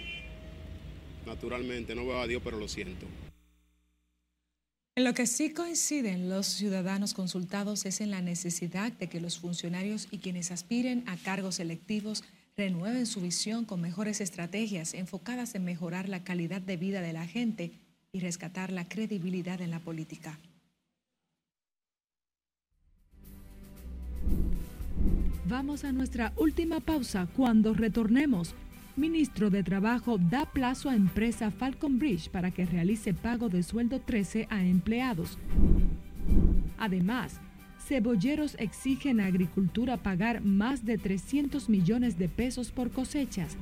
Naturalmente, 1.26 1.96
no 1.96 2.06
veo 2.06 2.20
a 2.20 2.28
Dios, 2.28 2.42
pero 2.44 2.58
lo 2.58 2.68
siento. 2.68 3.08
En 4.96 5.06
lo 5.06 5.14
que 5.14 5.26
sí 5.26 5.54
coinciden 5.54 6.30
los 6.30 6.46
ciudadanos 6.48 7.14
consultados 7.14 7.86
es 7.86 8.02
en 8.02 8.12
la 8.12 8.22
necesidad 8.22 8.92
de 8.92 9.08
que 9.08 9.22
los 9.22 9.40
funcionarios 9.40 10.10
y 10.12 10.18
quienes 10.18 10.52
aspiren 10.52 11.06
a 11.08 11.16
cargos 11.16 11.62
electivos 11.62 12.26
renueven 12.58 13.06
su 13.06 13.22
visión 13.22 13.66
con 13.66 13.82
mejores 13.82 14.22
estrategias 14.22 14.94
enfocadas 14.94 15.56
en 15.56 15.64
mejorar 15.64 16.10
la 16.10 16.24
calidad 16.24 16.62
de 16.62 16.78
vida 16.78 17.02
de 17.02 17.14
la 17.14 17.26
gente 17.26 17.72
y 18.12 18.20
rescatar 18.20 18.72
la 18.72 18.88
credibilidad 18.88 19.62
en 19.62 19.72
la 19.72 19.80
política. 19.80 20.40
Vamos 25.46 25.84
a 25.84 25.92
nuestra 25.92 26.32
última 26.38 26.80
pausa. 26.80 27.28
Cuando 27.36 27.74
retornemos, 27.74 28.56
ministro 28.96 29.50
de 29.50 29.64
Trabajo 29.64 30.18
da 30.18 30.46
plazo 30.46 30.90
a 30.90 30.96
empresa 30.96 31.52
Falcon 31.52 32.00
Bridge 32.00 32.30
para 32.30 32.52
que 32.52 32.66
realice 32.66 33.14
pago 33.14 33.50
de 33.50 33.64
sueldo 33.64 34.00
13 34.00 34.48
a 34.50 34.64
empleados. 34.64 35.38
Además, 36.78 37.42
cebolleros 37.92 38.56
exigen 38.58 39.20
a 39.20 39.26
agricultura 39.26 39.98
pagar 39.98 40.40
más 40.46 40.86
de 40.86 40.98
300 40.98 41.68
millones 41.68 42.18
de 42.18 42.30
pesos 42.30 42.72
por 42.72 42.90
cosechas. 42.90 43.58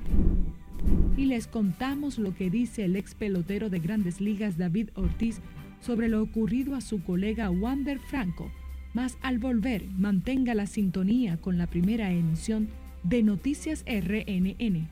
Y 1.17 1.25
les 1.25 1.47
contamos 1.47 2.19
lo 2.19 2.35
que 2.35 2.51
dice 2.51 2.85
el 2.85 2.95
ex 2.95 3.15
pelotero 3.15 3.71
de 3.71 3.79
grandes 3.79 4.21
ligas 4.21 4.55
David 4.55 4.89
Ortiz 4.93 5.39
sobre 5.81 6.09
lo 6.09 6.21
ocurrido 6.21 6.75
a 6.75 6.81
su 6.81 7.01
colega 7.01 7.49
Wander 7.49 7.97
Franco. 7.97 8.51
Más 8.93 9.17
al 9.23 9.39
volver, 9.39 9.87
mantenga 9.97 10.53
la 10.53 10.67
sintonía 10.67 11.37
con 11.37 11.57
la 11.57 11.65
primera 11.65 12.11
emisión 12.11 12.67
de 13.01 13.23
Noticias 13.23 13.83
RNN. 13.87 14.87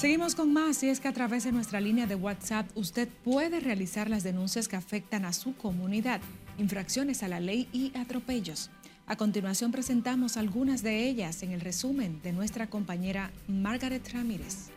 Seguimos 0.00 0.34
con 0.34 0.50
más 0.50 0.82
y 0.82 0.88
es 0.88 0.98
que 0.98 1.08
a 1.08 1.12
través 1.12 1.44
de 1.44 1.52
nuestra 1.52 1.78
línea 1.78 2.06
de 2.06 2.14
WhatsApp 2.14 2.66
usted 2.74 3.06
puede 3.22 3.60
realizar 3.60 4.08
las 4.08 4.22
denuncias 4.22 4.66
que 4.66 4.76
afectan 4.76 5.26
a 5.26 5.34
su 5.34 5.54
comunidad, 5.54 6.22
infracciones 6.56 7.22
a 7.22 7.28
la 7.28 7.38
ley 7.38 7.68
y 7.70 7.92
atropellos. 7.94 8.70
A 9.04 9.16
continuación 9.16 9.72
presentamos 9.72 10.38
algunas 10.38 10.82
de 10.82 11.06
ellas 11.06 11.42
en 11.42 11.52
el 11.52 11.60
resumen 11.60 12.22
de 12.22 12.32
nuestra 12.32 12.70
compañera 12.70 13.30
Margaret 13.46 14.10
Ramírez. 14.10 14.70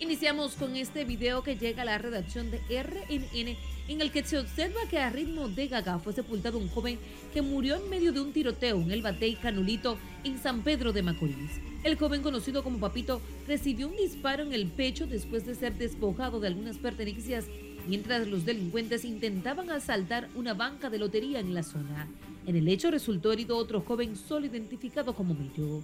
Iniciamos 0.00 0.56
con 0.56 0.74
este 0.74 1.04
video 1.04 1.44
que 1.44 1.54
llega 1.54 1.82
a 1.82 1.84
la 1.84 1.98
redacción 1.98 2.50
de 2.50 2.58
RNN 2.82 3.56
en 3.88 4.00
el 4.00 4.10
que 4.10 4.24
se 4.24 4.38
observa 4.38 4.80
que 4.88 4.98
a 4.98 5.10
ritmo 5.10 5.48
de 5.48 5.68
gaga 5.68 5.98
fue 5.98 6.12
sepultado 6.12 6.58
un 6.58 6.68
joven 6.68 6.98
que 7.32 7.42
murió 7.42 7.76
en 7.76 7.90
medio 7.90 8.12
de 8.12 8.20
un 8.20 8.32
tiroteo 8.32 8.80
en 8.80 8.90
el 8.90 9.02
Batey 9.02 9.34
Canulito 9.36 9.98
en 10.24 10.38
San 10.38 10.62
Pedro 10.62 10.92
de 10.92 11.02
Macorís. 11.02 11.60
El 11.82 11.96
joven 11.96 12.22
conocido 12.22 12.62
como 12.62 12.78
Papito 12.78 13.20
recibió 13.48 13.88
un 13.88 13.96
disparo 13.96 14.44
en 14.44 14.52
el 14.52 14.66
pecho 14.66 15.06
después 15.06 15.44
de 15.46 15.54
ser 15.54 15.76
despojado 15.76 16.38
de 16.38 16.48
algunas 16.48 16.78
pertenencias 16.78 17.46
mientras 17.88 18.28
los 18.28 18.44
delincuentes 18.44 19.04
intentaban 19.04 19.70
asaltar 19.70 20.28
una 20.34 20.54
banca 20.54 20.90
de 20.90 20.98
lotería 20.98 21.40
en 21.40 21.54
la 21.54 21.62
zona. 21.62 22.08
En 22.46 22.56
el 22.56 22.68
hecho 22.68 22.90
resultó 22.90 23.32
herido 23.32 23.56
otro 23.56 23.80
joven 23.80 24.16
solo 24.16 24.46
identificado 24.46 25.14
como 25.14 25.34
Millo. 25.34 25.82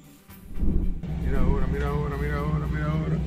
Mira 1.25 1.41
ahora, 1.41 1.67
mira 1.67 1.89
ahora, 1.89 2.17
mira 2.17 2.39
ahora, 2.39 2.67
mira 2.67 2.93
ahora. 2.93 3.19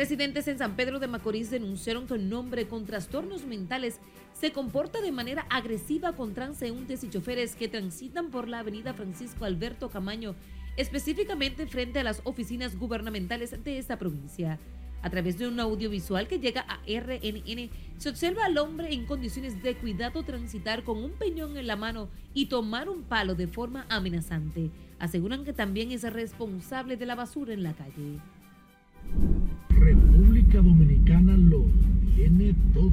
Residentes 0.00 0.48
en 0.48 0.56
San 0.56 0.76
Pedro 0.76 0.98
de 0.98 1.08
Macorís 1.08 1.50
denunciaron 1.50 2.06
que 2.06 2.14
un 2.14 2.32
hombre 2.32 2.66
con 2.66 2.86
trastornos 2.86 3.44
mentales 3.44 4.00
se 4.32 4.50
comporta 4.50 5.02
de 5.02 5.12
manera 5.12 5.44
agresiva 5.50 6.14
con 6.14 6.32
transeúntes 6.32 7.04
y 7.04 7.10
choferes 7.10 7.54
que 7.54 7.68
transitan 7.68 8.30
por 8.30 8.48
la 8.48 8.60
avenida 8.60 8.94
Francisco 8.94 9.44
Alberto 9.44 9.90
Camaño, 9.90 10.36
específicamente 10.78 11.66
frente 11.66 11.98
a 11.98 12.02
las 12.02 12.22
oficinas 12.24 12.78
gubernamentales 12.78 13.62
de 13.62 13.76
esta 13.76 13.98
provincia. 13.98 14.58
A 15.02 15.10
través 15.10 15.36
de 15.36 15.46
un 15.46 15.60
audiovisual 15.60 16.28
que 16.28 16.38
llega 16.38 16.64
a 16.66 16.78
RNN, 16.86 17.68
se 17.98 18.08
observa 18.08 18.46
al 18.46 18.56
hombre 18.56 18.94
en 18.94 19.04
condiciones 19.04 19.62
de 19.62 19.76
cuidado 19.76 20.22
transitar 20.22 20.82
con 20.82 20.96
un 20.96 21.10
peñón 21.10 21.58
en 21.58 21.66
la 21.66 21.76
mano 21.76 22.08
y 22.32 22.46
tomar 22.46 22.88
un 22.88 23.02
palo 23.02 23.34
de 23.34 23.48
forma 23.48 23.84
amenazante. 23.90 24.70
Aseguran 24.98 25.44
que 25.44 25.52
también 25.52 25.92
es 25.92 26.10
responsable 26.10 26.96
de 26.96 27.04
la 27.04 27.16
basura 27.16 27.52
en 27.52 27.64
la 27.64 27.74
calle. 27.74 28.18
República 29.80 30.58
Dominicana 30.58 31.36
lo 31.38 31.64
tiene 32.14 32.54
todo. 32.74 32.92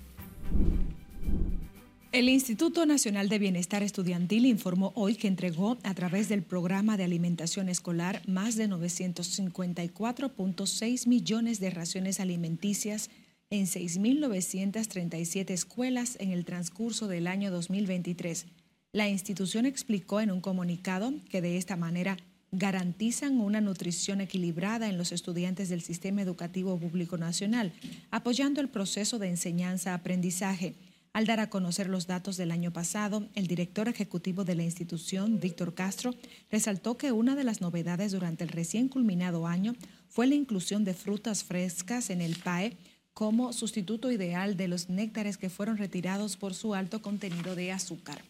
El 2.12 2.28
Instituto 2.28 2.84
Nacional 2.84 3.30
de 3.30 3.38
Bienestar 3.38 3.82
Estudiantil 3.82 4.44
informó 4.44 4.92
hoy 4.96 5.14
que 5.14 5.28
entregó 5.28 5.78
a 5.82 5.94
través 5.94 6.28
del 6.28 6.42
programa 6.42 6.98
de 6.98 7.04
alimentación 7.04 7.70
escolar 7.70 8.20
más 8.28 8.56
de 8.56 8.68
954.6 8.68 11.06
millones 11.06 11.58
de 11.58 11.70
raciones 11.70 12.20
alimenticias 12.20 13.08
en 13.48 13.64
6.937 13.64 15.52
escuelas 15.52 16.18
en 16.20 16.32
el 16.32 16.44
transcurso 16.44 17.08
del 17.08 17.26
año 17.26 17.50
2023 17.50 18.44
la 18.92 19.08
institución 19.08 19.64
explicó 19.64 20.20
en 20.20 20.30
un 20.30 20.42
comunicado 20.42 21.14
que 21.30 21.40
de 21.40 21.56
esta 21.56 21.76
manera 21.76 22.18
garantizan 22.50 23.40
una 23.40 23.62
nutrición 23.62 24.20
equilibrada 24.20 24.90
en 24.90 24.98
los 24.98 25.12
estudiantes 25.12 25.70
del 25.70 25.80
Sistema 25.80 26.20
Educativo 26.20 26.78
Público 26.78 27.16
Nacional, 27.16 27.72
apoyando 28.10 28.60
el 28.60 28.68
proceso 28.68 29.18
de 29.18 29.28
enseñanza-aprendizaje. 29.28 30.74
Al 31.14 31.24
dar 31.24 31.40
a 31.40 31.48
conocer 31.48 31.88
los 31.88 32.06
datos 32.06 32.36
del 32.36 32.50
año 32.50 32.70
pasado, 32.70 33.26
el 33.34 33.46
director 33.46 33.88
ejecutivo 33.88 34.44
de 34.44 34.56
la 34.56 34.62
institución, 34.62 35.40
Víctor 35.40 35.72
Castro, 35.72 36.14
resaltó 36.50 36.98
que 36.98 37.12
una 37.12 37.34
de 37.34 37.44
las 37.44 37.62
novedades 37.62 38.12
durante 38.12 38.44
el 38.44 38.50
recién 38.50 38.88
culminado 38.88 39.46
año 39.46 39.74
fue 40.08 40.26
la 40.26 40.34
inclusión 40.34 40.84
de 40.84 40.92
frutas 40.92 41.44
frescas 41.44 42.10
en 42.10 42.20
el 42.20 42.36
PAE 42.36 42.76
como 43.14 43.54
sustituto 43.54 44.10
ideal 44.10 44.58
de 44.58 44.68
los 44.68 44.90
néctares 44.90 45.38
que 45.38 45.48
fueron 45.48 45.78
retirados 45.78 46.36
por 46.36 46.52
su 46.52 46.74
alto 46.74 47.00
contenido 47.00 47.54
de 47.54 47.72
azúcar. 47.72 48.22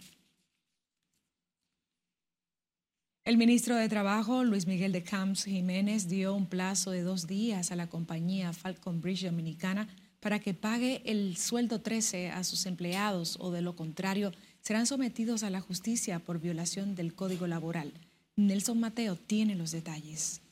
El 3.24 3.38
ministro 3.38 3.76
de 3.76 3.88
Trabajo, 3.88 4.42
Luis 4.42 4.66
Miguel 4.66 4.90
de 4.90 5.04
Camps 5.04 5.44
Jiménez, 5.44 6.08
dio 6.08 6.34
un 6.34 6.46
plazo 6.46 6.90
de 6.90 7.02
dos 7.02 7.28
días 7.28 7.70
a 7.70 7.76
la 7.76 7.88
compañía 7.88 8.52
Falcon 8.52 9.00
Bridge 9.00 9.26
Dominicana 9.26 9.86
para 10.18 10.40
que 10.40 10.54
pague 10.54 11.02
el 11.04 11.36
sueldo 11.36 11.80
13 11.80 12.30
a 12.30 12.42
sus 12.42 12.66
empleados 12.66 13.38
o 13.38 13.52
de 13.52 13.62
lo 13.62 13.76
contrario 13.76 14.32
serán 14.60 14.86
sometidos 14.86 15.44
a 15.44 15.50
la 15.50 15.60
justicia 15.60 16.18
por 16.18 16.40
violación 16.40 16.96
del 16.96 17.14
Código 17.14 17.46
Laboral. 17.46 17.92
Nelson 18.34 18.80
Mateo 18.80 19.14
tiene 19.14 19.54
los 19.54 19.70
detalles. 19.70 20.42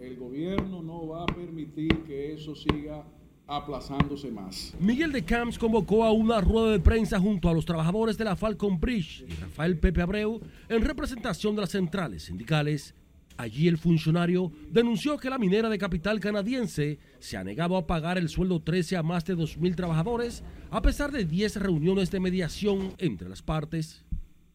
El 0.00 0.16
gobierno 0.16 0.82
no 0.82 1.06
va 1.06 1.22
a 1.22 1.26
permitir 1.26 2.02
que 2.08 2.32
eso 2.34 2.56
siga 2.56 3.06
aplazándose 3.46 4.30
más. 4.30 4.74
Miguel 4.80 5.12
de 5.12 5.24
Camps 5.24 5.58
convocó 5.58 6.04
a 6.04 6.12
una 6.12 6.40
rueda 6.40 6.72
de 6.72 6.80
prensa 6.80 7.20
junto 7.20 7.48
a 7.48 7.54
los 7.54 7.64
trabajadores 7.64 8.18
de 8.18 8.24
la 8.24 8.36
Falcon 8.36 8.80
Bridge 8.80 9.24
y 9.28 9.34
Rafael 9.34 9.78
Pepe 9.78 10.02
Abreu 10.02 10.40
en 10.68 10.82
representación 10.82 11.54
de 11.54 11.60
las 11.62 11.70
centrales 11.70 12.24
sindicales. 12.24 12.94
Allí 13.36 13.68
el 13.68 13.76
funcionario 13.76 14.50
denunció 14.70 15.18
que 15.18 15.30
la 15.30 15.38
minera 15.38 15.68
de 15.68 15.78
capital 15.78 16.20
canadiense 16.20 16.98
se 17.18 17.36
ha 17.36 17.44
negado 17.44 17.76
a 17.76 17.86
pagar 17.86 18.16
el 18.16 18.30
sueldo 18.30 18.60
13 18.60 18.96
a 18.96 19.02
más 19.02 19.24
de 19.26 19.36
2.000 19.36 19.76
trabajadores 19.76 20.42
a 20.70 20.80
pesar 20.80 21.12
de 21.12 21.24
10 21.24 21.56
reuniones 21.56 22.10
de 22.10 22.18
mediación 22.18 22.94
entre 22.98 23.28
las 23.28 23.42
partes. 23.42 24.04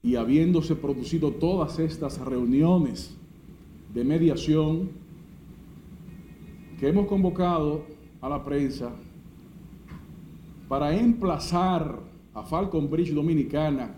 Y 0.04 0.16
habiéndose 0.16 0.76
producido 0.76 1.32
todas 1.32 1.78
estas 1.78 2.18
reuniones 2.18 3.16
de 3.94 4.04
mediación 4.04 4.90
que 6.80 6.88
hemos 6.88 7.06
convocado 7.06 7.86
a 8.22 8.30
la 8.30 8.44
prensa 8.44 8.92
para 10.68 10.96
emplazar 10.96 12.00
a 12.34 12.44
Falcon 12.44 12.90
Bridge 12.90 13.14
Dominicana 13.14 13.96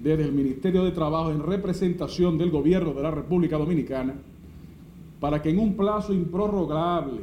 desde 0.00 0.24
el 0.24 0.32
Ministerio 0.32 0.84
de 0.84 0.90
Trabajo 0.90 1.30
en 1.30 1.42
representación 1.42 2.36
del 2.36 2.50
gobierno 2.50 2.92
de 2.92 3.02
la 3.02 3.10
República 3.10 3.56
Dominicana 3.56 4.14
para 5.20 5.40
que 5.40 5.50
en 5.50 5.60
un 5.60 5.76
plazo 5.76 6.12
improrrogable 6.12 7.20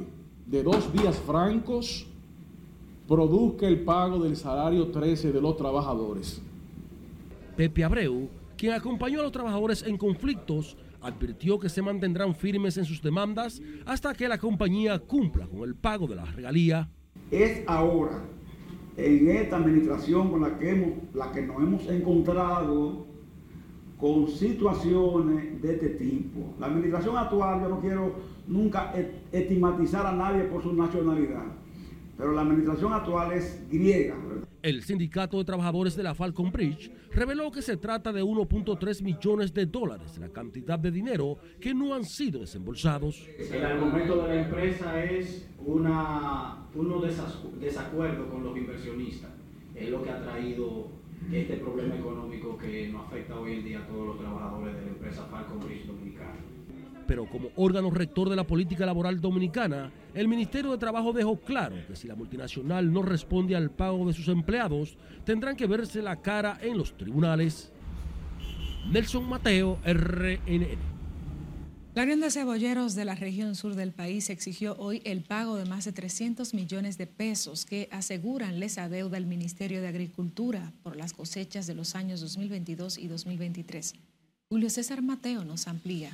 de 0.47 0.63
dos 0.63 0.91
días 0.93 1.17
francos 1.19 2.07
produzca 3.07 3.67
el 3.67 3.81
pago 3.81 4.19
del 4.19 4.37
salario 4.37 4.87
13 4.87 5.33
de 5.33 5.41
los 5.41 5.57
trabajadores. 5.57 6.41
Pepe 7.57 7.83
Abreu, 7.83 8.29
quien 8.55 8.73
acompañó 8.73 9.19
a 9.19 9.23
los 9.23 9.31
trabajadores 9.31 9.83
en 9.83 9.97
conflictos, 9.97 10.77
advirtió 11.01 11.59
que 11.59 11.69
se 11.69 11.81
mantendrán 11.81 12.35
firmes 12.35 12.77
en 12.77 12.85
sus 12.85 13.01
demandas 13.01 13.61
hasta 13.85 14.13
que 14.13 14.27
la 14.27 14.37
compañía 14.37 14.99
cumpla 14.99 15.47
con 15.47 15.61
el 15.61 15.75
pago 15.75 16.07
de 16.07 16.15
la 16.15 16.25
regalía. 16.25 16.89
Es 17.31 17.63
ahora, 17.67 18.23
en 18.97 19.29
esta 19.29 19.57
administración 19.57 20.31
con 20.31 20.41
la 20.41 20.57
que, 20.57 20.71
hemos, 20.71 20.89
la 21.13 21.31
que 21.31 21.41
nos 21.41 21.57
hemos 21.57 21.87
encontrado 21.87 23.07
con 23.97 24.27
situaciones 24.29 25.61
de 25.61 25.73
este 25.73 25.89
tipo. 25.89 26.53
La 26.59 26.67
administración 26.67 27.17
actual, 27.17 27.61
yo 27.61 27.69
no 27.69 27.79
quiero 27.81 28.15
nunca 28.47 28.93
estigmatizar 29.31 30.05
a 30.05 30.13
nadie 30.13 30.43
por 30.45 30.63
su 30.63 30.73
nacionalidad, 30.73 31.43
pero 32.19 32.33
la 32.33 32.41
administración 32.41 32.91
actual 32.91 33.31
es 33.31 33.63
griega. 33.71 34.13
El 34.61 34.83
sindicato 34.83 35.37
de 35.37 35.45
trabajadores 35.45 35.95
de 35.95 36.03
la 36.03 36.13
Falcon 36.13 36.51
Bridge 36.51 36.91
reveló 37.13 37.49
que 37.49 37.61
se 37.61 37.77
trata 37.77 38.11
de 38.11 38.21
1.3 38.21 39.01
millones 39.03 39.53
de 39.53 39.65
dólares, 39.65 40.17
la 40.17 40.27
cantidad 40.27 40.77
de 40.77 40.91
dinero 40.91 41.37
que 41.61 41.73
no 41.73 41.93
han 41.93 42.03
sido 42.03 42.41
desembolsados. 42.41 43.25
El 43.39 43.63
argumento 43.63 44.21
de 44.23 44.35
la 44.35 44.41
empresa 44.41 45.01
es 45.05 45.47
una, 45.65 46.67
uno 46.75 47.01
desacuerdo 47.57 48.29
con 48.29 48.43
los 48.43 48.57
inversionistas. 48.57 49.31
Es 49.73 49.89
lo 49.89 50.03
que 50.03 50.09
ha 50.09 50.21
traído 50.21 50.89
este 51.31 51.55
problema 51.55 51.95
económico 51.95 52.57
que 52.57 52.89
nos 52.89 53.07
afecta 53.07 53.39
hoy 53.39 53.53
en 53.53 53.63
día 53.63 53.79
a 53.79 53.87
todos 53.87 54.07
los 54.07 54.19
trabajadores 54.19 54.75
de 54.75 54.81
la 54.81 54.89
empresa 54.89 55.25
Falcon 55.31 55.61
Bridge 55.61 55.85
Dominicana 55.85 56.35
pero 57.09 57.25
como 57.25 57.49
órgano 57.55 57.89
rector 57.89 58.29
de 58.29 58.35
la 58.35 58.45
política 58.45 58.85
laboral 58.85 59.19
dominicana, 59.19 59.91
el 60.13 60.27
Ministerio 60.27 60.69
de 60.69 60.77
Trabajo 60.77 61.11
dejó 61.11 61.39
claro 61.39 61.75
que 61.87 61.95
si 61.95 62.07
la 62.07 62.13
multinacional 62.13 62.93
no 62.93 63.01
responde 63.01 63.55
al 63.55 63.71
pago 63.71 64.05
de 64.05 64.13
sus 64.13 64.27
empleados, 64.27 64.95
tendrán 65.25 65.55
que 65.55 65.65
verse 65.65 66.03
la 66.03 66.21
cara 66.21 66.59
en 66.61 66.77
los 66.77 66.95
tribunales. 66.95 67.71
Nelson 68.91 69.27
Mateo, 69.27 69.79
RNN. 69.83 70.67
La 71.95 72.03
Unión 72.03 72.19
de 72.19 72.29
Cebolleros 72.29 72.93
de 72.93 73.05
la 73.05 73.15
región 73.15 73.55
sur 73.55 73.73
del 73.73 73.91
país 73.91 74.29
exigió 74.29 74.75
hoy 74.77 75.01
el 75.03 75.23
pago 75.23 75.55
de 75.55 75.65
más 75.65 75.85
de 75.85 75.93
300 75.93 76.53
millones 76.53 76.99
de 76.99 77.07
pesos 77.07 77.65
que 77.65 77.89
aseguran 77.91 78.59
les 78.59 78.77
adeuda 78.77 79.17
el 79.17 79.25
Ministerio 79.25 79.81
de 79.81 79.87
Agricultura 79.87 80.73
por 80.83 80.95
las 80.95 81.13
cosechas 81.13 81.65
de 81.65 81.73
los 81.73 81.95
años 81.95 82.21
2022 82.21 82.99
y 82.99 83.07
2023. 83.07 83.95
Julio 84.47 84.69
César 84.69 85.01
Mateo 85.01 85.43
nos 85.43 85.67
amplía. 85.67 86.11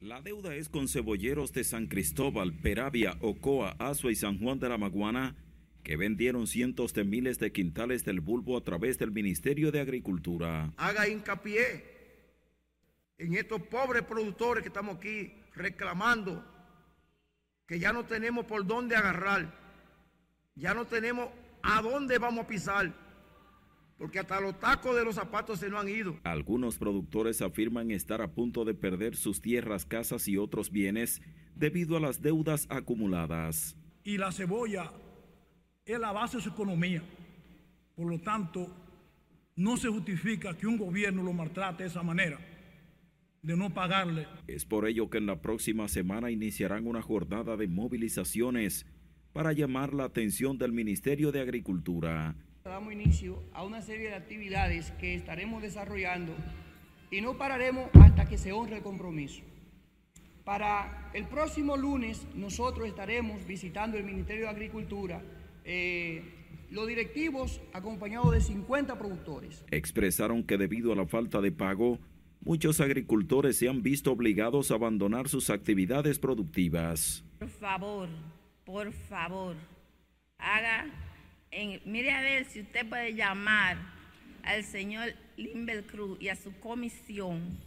La 0.00 0.22
deuda 0.22 0.54
es 0.54 0.70
con 0.70 0.88
cebolleros 0.88 1.52
de 1.52 1.62
San 1.62 1.86
Cristóbal, 1.86 2.54
Peravia, 2.54 3.18
Ocoa, 3.20 3.76
Azua 3.78 4.10
y 4.10 4.14
San 4.14 4.38
Juan 4.38 4.58
de 4.58 4.70
la 4.70 4.78
Maguana, 4.78 5.36
que 5.82 5.98
vendieron 5.98 6.46
cientos 6.46 6.94
de 6.94 7.04
miles 7.04 7.38
de 7.38 7.52
quintales 7.52 8.02
del 8.06 8.20
bulbo 8.20 8.56
a 8.56 8.64
través 8.64 8.96
del 8.96 9.10
Ministerio 9.10 9.70
de 9.70 9.78
Agricultura. 9.78 10.72
Haga 10.78 11.06
hincapié 11.06 11.84
en 13.18 13.34
estos 13.34 13.60
pobres 13.60 14.02
productores 14.04 14.62
que 14.62 14.68
estamos 14.68 14.96
aquí 14.96 15.34
reclamando 15.54 16.42
que 17.66 17.78
ya 17.78 17.92
no 17.92 18.06
tenemos 18.06 18.46
por 18.46 18.66
dónde 18.66 18.96
agarrar, 18.96 19.54
ya 20.54 20.72
no 20.72 20.86
tenemos 20.86 21.28
a 21.62 21.82
dónde 21.82 22.16
vamos 22.16 22.46
a 22.46 22.48
pisar 22.48 22.90
porque 24.00 24.18
hasta 24.18 24.40
los 24.40 24.58
tacos 24.58 24.96
de 24.96 25.04
los 25.04 25.16
zapatos 25.16 25.60
se 25.60 25.68
nos 25.68 25.82
han 25.82 25.90
ido. 25.90 26.16
Algunos 26.24 26.78
productores 26.78 27.42
afirman 27.42 27.90
estar 27.90 28.22
a 28.22 28.32
punto 28.32 28.64
de 28.64 28.72
perder 28.72 29.14
sus 29.14 29.42
tierras, 29.42 29.84
casas 29.84 30.26
y 30.26 30.38
otros 30.38 30.70
bienes 30.70 31.20
debido 31.54 31.98
a 31.98 32.00
las 32.00 32.22
deudas 32.22 32.66
acumuladas. 32.70 33.76
Y 34.02 34.16
la 34.16 34.32
cebolla 34.32 34.90
es 35.84 36.00
la 36.00 36.12
base 36.12 36.38
de 36.38 36.44
su 36.44 36.48
economía. 36.48 37.02
Por 37.94 38.10
lo 38.10 38.18
tanto, 38.18 38.74
no 39.54 39.76
se 39.76 39.88
justifica 39.88 40.56
que 40.56 40.66
un 40.66 40.78
gobierno 40.78 41.22
lo 41.22 41.34
maltrate 41.34 41.82
de 41.82 41.90
esa 41.90 42.02
manera 42.02 42.38
de 43.42 43.54
no 43.54 43.68
pagarle. 43.68 44.26
Es 44.46 44.64
por 44.64 44.88
ello 44.88 45.10
que 45.10 45.18
en 45.18 45.26
la 45.26 45.42
próxima 45.42 45.88
semana 45.88 46.30
iniciarán 46.30 46.86
una 46.86 47.02
jornada 47.02 47.58
de 47.58 47.68
movilizaciones 47.68 48.86
para 49.34 49.52
llamar 49.52 49.92
la 49.92 50.04
atención 50.04 50.56
del 50.56 50.72
Ministerio 50.72 51.32
de 51.32 51.42
Agricultura 51.42 52.34
Damos 52.64 52.92
inicio 52.92 53.42
a 53.54 53.64
una 53.64 53.80
serie 53.80 54.10
de 54.10 54.16
actividades 54.16 54.90
que 54.92 55.14
estaremos 55.14 55.62
desarrollando 55.62 56.34
y 57.10 57.22
no 57.22 57.38
pararemos 57.38 57.88
hasta 57.94 58.26
que 58.26 58.36
se 58.36 58.52
honre 58.52 58.76
el 58.76 58.82
compromiso. 58.82 59.42
Para 60.44 61.10
el 61.14 61.26
próximo 61.26 61.76
lunes 61.76 62.26
nosotros 62.34 62.86
estaremos 62.86 63.46
visitando 63.46 63.96
el 63.96 64.04
Ministerio 64.04 64.44
de 64.44 64.50
Agricultura, 64.50 65.22
eh, 65.64 66.22
los 66.70 66.86
directivos 66.86 67.62
acompañados 67.72 68.32
de 68.32 68.42
50 68.42 68.98
productores. 68.98 69.64
Expresaron 69.70 70.44
que 70.44 70.58
debido 70.58 70.92
a 70.92 70.96
la 70.96 71.06
falta 71.06 71.40
de 71.40 71.52
pago, 71.52 71.98
muchos 72.40 72.80
agricultores 72.80 73.58
se 73.58 73.70
han 73.70 73.82
visto 73.82 74.12
obligados 74.12 74.70
a 74.70 74.74
abandonar 74.74 75.28
sus 75.28 75.48
actividades 75.48 76.18
productivas. 76.18 77.24
Por 77.38 77.48
favor, 77.48 78.08
por 78.64 78.92
favor, 78.92 79.56
haga 80.36 81.09
mire 81.84 82.12
a 82.12 82.22
ver 82.22 82.44
si 82.44 82.60
usted 82.60 82.88
puede 82.88 83.14
llamar 83.14 83.76
al 84.42 84.64
señor 84.64 85.14
Limbel 85.36 85.84
Cruz 85.84 86.18
y 86.20 86.28
a 86.28 86.36
su 86.36 86.52
comisión 86.60 87.58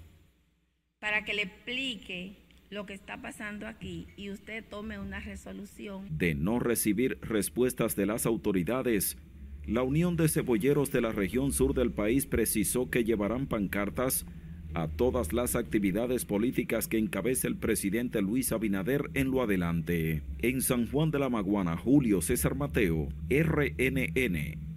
para 1.00 1.26
que 1.26 1.34
le 1.34 1.44
explique 1.44 2.38
lo 2.70 2.86
que 2.86 2.94
está 2.94 3.22
pasando 3.22 3.68
aquí 3.68 4.08
y 4.18 4.30
usted 4.30 4.64
tome 4.68 5.00
una 5.00 5.20
resolución. 5.20 6.08
De 6.18 6.34
no 6.34 6.60
recibir 6.60 7.20
respuestas 7.22 7.96
de 7.96 8.06
las 8.06 8.26
autoridades, 8.26 9.18
la 9.66 9.84
Unión 9.84 10.16
de 10.16 10.28
Cebolleros 10.28 10.92
de 10.92 11.02
la 11.02 11.12
región 11.12 11.52
sur 11.52 11.74
del 11.74 11.92
país 11.92 12.26
precisó 12.26 12.90
que 12.90 13.04
llevarán 13.04 13.48
pancartas 13.48 14.26
a 14.74 14.88
todas 14.88 15.34
las 15.34 15.56
actividades 15.56 16.26
políticas 16.26 16.88
que 16.88 16.98
encabeza 16.98 17.48
el 17.48 17.58
presidente 17.58 18.22
Luis 18.22 18.52
Abinader 18.52 19.10
en 19.14 19.32
lo 19.32 19.42
adelante. 19.42 20.24
En 20.40 20.62
San 20.62 20.90
Juan 20.90 21.12
de 21.12 21.20
la 21.20 21.30
Maguana, 21.30 21.78
Julio 21.78 22.22
César 22.22 22.56
Mateo, 22.56 23.10
RNN. 23.30 24.74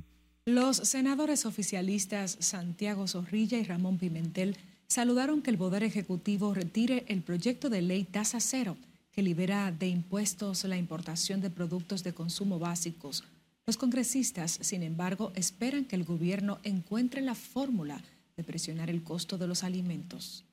Los 0.47 0.77
senadores 0.77 1.45
oficialistas 1.47 2.37
Santiago 2.41 3.09
Zorrilla 3.09 3.59
y 3.59 3.65
Ramón 3.65 3.99
Pimentel 3.99 4.57
saludaron 4.87 5.43
que 5.43 5.51
el 5.51 5.59
Poder 5.59 5.83
Ejecutivo 5.83 6.55
retire 6.55 7.05
el 7.09 7.23
proyecto 7.23 7.69
de 7.69 7.83
ley 7.83 8.05
tasa 8.05 8.39
cero 8.41 8.77
que 9.17 9.23
libera 9.23 9.73
de 9.73 9.89
impuestos 9.89 10.65
la 10.65 10.77
importación 10.77 11.41
de 11.41 11.49
productos 11.49 12.05
de 12.05 12.13
consumo 12.13 12.59
básicos. 12.59 13.25
Los 13.67 13.79
congresistas, 13.79 14.59
sin 14.61 14.83
embargo, 14.83 15.33
esperan 15.35 15.87
que 15.87 15.97
el 15.97 16.05
gobierno 16.05 16.61
encuentre 16.63 17.23
la 17.23 17.35
fórmula 17.35 18.01
de 18.37 18.45
presionar 18.45 18.91
el 18.91 19.03
costo 19.03 19.39
de 19.39 19.47
los 19.47 19.65
alimentos. 19.65 20.45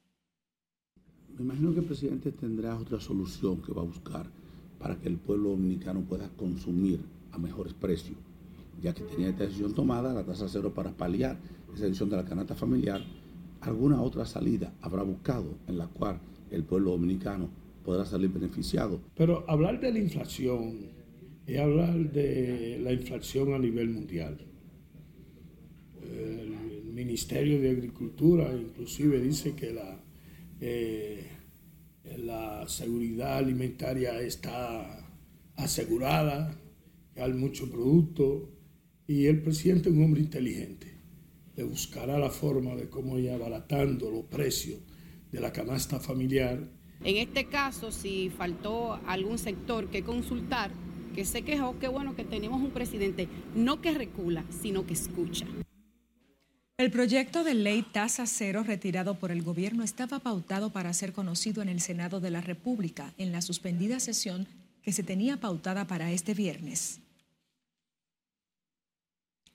Me 1.37 1.43
imagino 1.43 1.73
que 1.73 1.79
el 1.79 1.85
presidente 1.85 2.31
tendrá 2.31 2.77
otra 2.77 2.99
solución 3.01 3.61
que 3.61 3.73
va 3.73 3.81
a 3.81 3.85
buscar 3.85 4.25
para 4.79 4.95
que 4.95 5.09
el 5.09 5.17
pueblo 5.17 5.49
dominicano 5.49 6.01
pueda 6.01 6.29
consumir 6.29 7.01
a 7.33 7.37
mejores 7.37 7.73
precios, 7.73 8.17
ya 8.81 8.93
que 8.93 9.03
tenía 9.03 9.29
esta 9.29 9.43
decisión 9.43 9.73
tomada, 9.73 10.13
la 10.13 10.23
tasa 10.23 10.47
cero 10.47 10.73
para 10.73 10.91
paliar 10.91 11.37
esa 11.73 11.83
decisión 11.83 12.09
de 12.09 12.15
la 12.15 12.23
canasta 12.23 12.55
familiar, 12.55 13.03
alguna 13.59 14.01
otra 14.01 14.25
salida 14.25 14.73
habrá 14.81 15.03
buscado 15.03 15.57
en 15.67 15.77
la 15.77 15.87
cual 15.87 16.19
el 16.51 16.63
pueblo 16.63 16.91
dominicano 16.91 17.49
podrá 17.83 18.05
salir 18.05 18.29
beneficiado. 18.29 19.01
Pero 19.15 19.43
hablar 19.49 19.81
de 19.81 19.91
la 19.91 19.99
inflación 19.99 20.87
es 21.45 21.59
hablar 21.59 22.13
de 22.13 22.79
la 22.81 22.93
inflación 22.93 23.53
a 23.53 23.59
nivel 23.59 23.89
mundial. 23.89 24.37
Ministerio 26.93 27.59
de 27.59 27.71
Agricultura 27.71 28.53
inclusive 28.55 29.19
dice 29.19 29.55
que 29.55 29.73
la, 29.73 29.99
eh, 30.61 31.27
la 32.17 32.67
seguridad 32.67 33.37
alimentaria 33.37 34.21
está 34.21 35.09
asegurada, 35.55 36.55
que 37.13 37.21
hay 37.21 37.33
mucho 37.33 37.69
producto 37.69 38.49
y 39.07 39.25
el 39.25 39.41
presidente 39.41 39.89
es 39.89 39.95
un 39.95 40.03
hombre 40.03 40.21
inteligente. 40.21 40.93
Le 41.55 41.63
buscará 41.63 42.17
la 42.19 42.29
forma 42.29 42.75
de 42.75 42.89
cómo 42.89 43.17
ir 43.17 43.31
abaratando 43.31 44.09
los 44.09 44.25
precios 44.25 44.79
de 45.31 45.39
la 45.39 45.51
canasta 45.51 45.99
familiar. 45.99 46.69
En 47.03 47.17
este 47.17 47.45
caso, 47.45 47.91
si 47.91 48.29
faltó 48.29 48.99
algún 49.07 49.37
sector 49.37 49.89
que 49.89 50.03
consultar, 50.03 50.71
que 51.15 51.25
se 51.25 51.41
quejó, 51.41 51.77
qué 51.79 51.87
bueno 51.87 52.15
que 52.15 52.23
tenemos 52.23 52.61
un 52.61 52.71
presidente 52.71 53.27
no 53.55 53.81
que 53.81 53.91
recula, 53.91 54.45
sino 54.61 54.85
que 54.85 54.93
escucha. 54.93 55.45
El 56.83 56.91
proyecto 56.91 57.45
de 57.45 57.53
ley 57.53 57.81
tasa 57.81 58.25
cero 58.27 58.61
retirado 58.67 59.15
por 59.15 59.31
el 59.31 59.41
gobierno 59.41 59.85
estaba 59.85 60.19
pautado 60.19 60.69
para 60.71 60.91
ser 60.91 61.13
conocido 61.13 61.61
en 61.61 61.69
el 61.69 61.79
Senado 61.79 62.19
de 62.19 62.29
la 62.29 62.41
República 62.41 63.13
en 63.17 63.31
la 63.31 63.41
suspendida 63.41 64.01
sesión 64.01 64.47
que 64.81 64.91
se 64.91 65.01
tenía 65.01 65.37
pautada 65.37 65.87
para 65.87 66.11
este 66.11 66.33
viernes. 66.33 66.99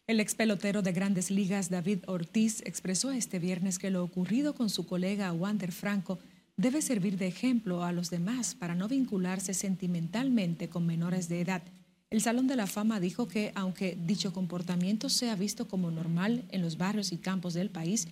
El 0.06 0.20
ex 0.20 0.34
pelotero 0.34 0.80
de 0.80 0.92
grandes 0.92 1.30
ligas 1.30 1.68
David 1.68 1.98
Ortiz 2.06 2.62
expresó 2.64 3.10
este 3.10 3.38
viernes 3.38 3.78
que 3.78 3.90
lo 3.90 4.02
ocurrido 4.02 4.54
con 4.54 4.70
su 4.70 4.86
colega 4.86 5.30
Wander 5.34 5.72
Franco 5.72 6.18
debe 6.56 6.80
servir 6.80 7.18
de 7.18 7.26
ejemplo 7.26 7.84
a 7.84 7.92
los 7.92 8.08
demás 8.08 8.54
para 8.54 8.74
no 8.74 8.88
vincularse 8.88 9.52
sentimentalmente 9.52 10.70
con 10.70 10.86
menores 10.86 11.28
de 11.28 11.42
edad 11.42 11.62
el 12.10 12.22
Salón 12.22 12.46
de 12.46 12.56
la 12.56 12.66
Fama 12.66 13.00
dijo 13.00 13.28
que 13.28 13.52
aunque 13.54 13.96
dicho 13.98 14.32
comportamiento 14.32 15.08
sea 15.10 15.36
visto 15.36 15.68
como 15.68 15.90
normal 15.90 16.44
en 16.50 16.62
los 16.62 16.78
barrios 16.78 17.12
y 17.12 17.18
campos 17.18 17.52
del 17.54 17.70
país, 17.70 18.08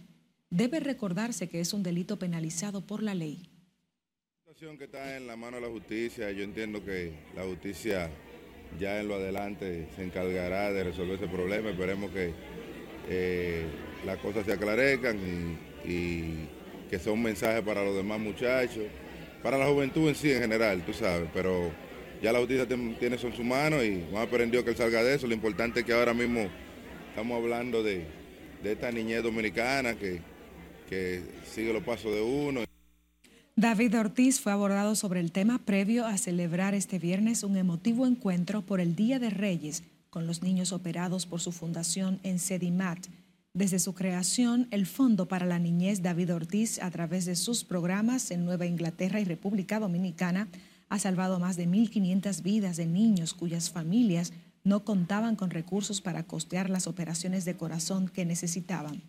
debe 0.51 0.81
recordarse 0.81 1.49
que 1.49 1.61
es 1.61 1.73
un 1.73 1.83
delito 1.83 2.19
penalizado 2.19 2.83
por 2.83 3.03
la 3.03 3.15
ley. 3.15 3.49
La 4.45 4.53
situación 4.53 4.77
que 4.77 4.85
está 4.85 5.17
en 5.17 5.27
la 5.27 5.37
mano 5.37 5.57
de 5.57 5.63
la 5.63 5.69
justicia, 5.69 6.31
yo 6.31 6.45
entiendo 6.45 6.85
que 6.85 7.13
la 7.35 7.45
justicia 7.45 8.11
ya 8.79 9.01
en 9.01 9.09
lo 9.09 9.15
adelante 9.15 9.89
se 9.97 10.05
encargará 10.05 10.73
de 10.73 10.85
resolver 10.85 11.17
ese 11.17 11.29
problema. 11.29 11.71
Esperemos 11.71 12.11
que 12.11 12.33
eh, 13.09 13.65
las 14.05 14.19
cosas 14.19 14.45
se 14.45 14.53
aclarezcan 14.53 15.17
y, 15.85 15.91
y 15.91 16.49
que 16.91 16.99
sea 16.99 17.13
un 17.13 17.23
mensaje 17.23 17.63
para 17.63 17.83
los 17.83 17.97
demás 17.97 18.21
muchachos, 18.21 18.85
para 19.43 19.57
la 19.57 19.67
juventud 19.67 20.09
en 20.09 20.15
sí 20.15 20.33
en 20.33 20.41
general, 20.41 20.85
tú 20.85 20.93
sabes, 20.93 21.31
pero 21.33 21.71
ya 22.23 22.33
la 22.33 22.39
justicia 22.39 22.67
tiene 22.67 23.17
eso 23.17 23.27
en 23.27 23.37
su 23.37 23.45
mano 23.45 23.83
y 23.85 24.05
a 24.15 24.23
aprendió 24.23 24.65
que 24.65 24.71
él 24.71 24.77
salga 24.77 25.03
de 25.03 25.15
eso. 25.15 25.27
Lo 25.27 25.35
importante 25.35 25.81
es 25.81 25.87
que 25.87 25.93
ahora 25.93 26.15
mismo 26.15 26.49
estamos 27.11 27.43
hablando 27.43 27.83
de, 27.83 28.07
esta 28.65 28.91
niñez 28.91 29.23
dominicana 29.23 29.95
que, 29.95 30.21
que 30.89 31.23
sigue 31.49 31.73
los 31.73 31.85
pasos 31.85 32.13
de 32.13 32.21
uno. 32.21 32.61
David 33.55 33.99
Ortiz 33.99 34.41
fue 34.41 34.53
abordado 34.53 34.97
sobre 34.97 35.21
el 35.21 35.33
tema 35.33 35.59
previo 35.59 36.05
a 36.05 36.19
celebrar 36.19 36.75
este 36.75 36.99
viernes 36.99 37.43
un 37.43 37.57
emotivo 37.57 38.07
encuentro 38.07 38.63
por 38.63 38.81
el 38.81 38.97
Día 38.97 39.19
de 39.19 39.31
Reyes 39.31 39.85
con 40.11 40.27
los 40.27 40.43
niños 40.43 40.73
operados 40.73 41.27
por 41.27 41.41
su 41.41 41.53
fundación 41.53 42.21
en 42.23 42.39
Sedimat. 42.39 43.07
Desde 43.55 43.79
su 43.79 43.95
creación, 43.95 44.69
el 44.71 44.85
Fondo 44.85 45.29
para 45.29 45.47
la 45.47 45.59
Niñez 45.59 46.03
David 46.03 46.35
Ortiz, 46.35 46.79
a 46.83 46.91
través 46.91 47.25
de 47.25 47.37
sus 47.37 47.65
programas 47.65 48.31
en 48.31 48.45
Nueva 48.45 48.67
Inglaterra 48.67 49.21
y 49.21 49.25
República 49.25 49.81
Dominicana, 49.81 50.49
ha 50.89 50.99
salvado 50.99 51.39
más 51.41 51.57
de 51.57 51.67
1.500 51.67 52.43
vidas 52.43 52.77
de 52.77 52.87
niños 52.87 53.35
cuyas 53.35 53.71
familias 53.71 54.33
no 54.65 54.85
contaban 54.85 55.37
con 55.37 55.51
recursos 55.51 56.01
para 56.01 56.25
costear 56.25 56.71
las 56.71 56.87
operaciones 56.87 57.45
de 57.45 57.57
corazón 57.57 58.09
que 58.09 58.25
necesitaban. 58.25 59.03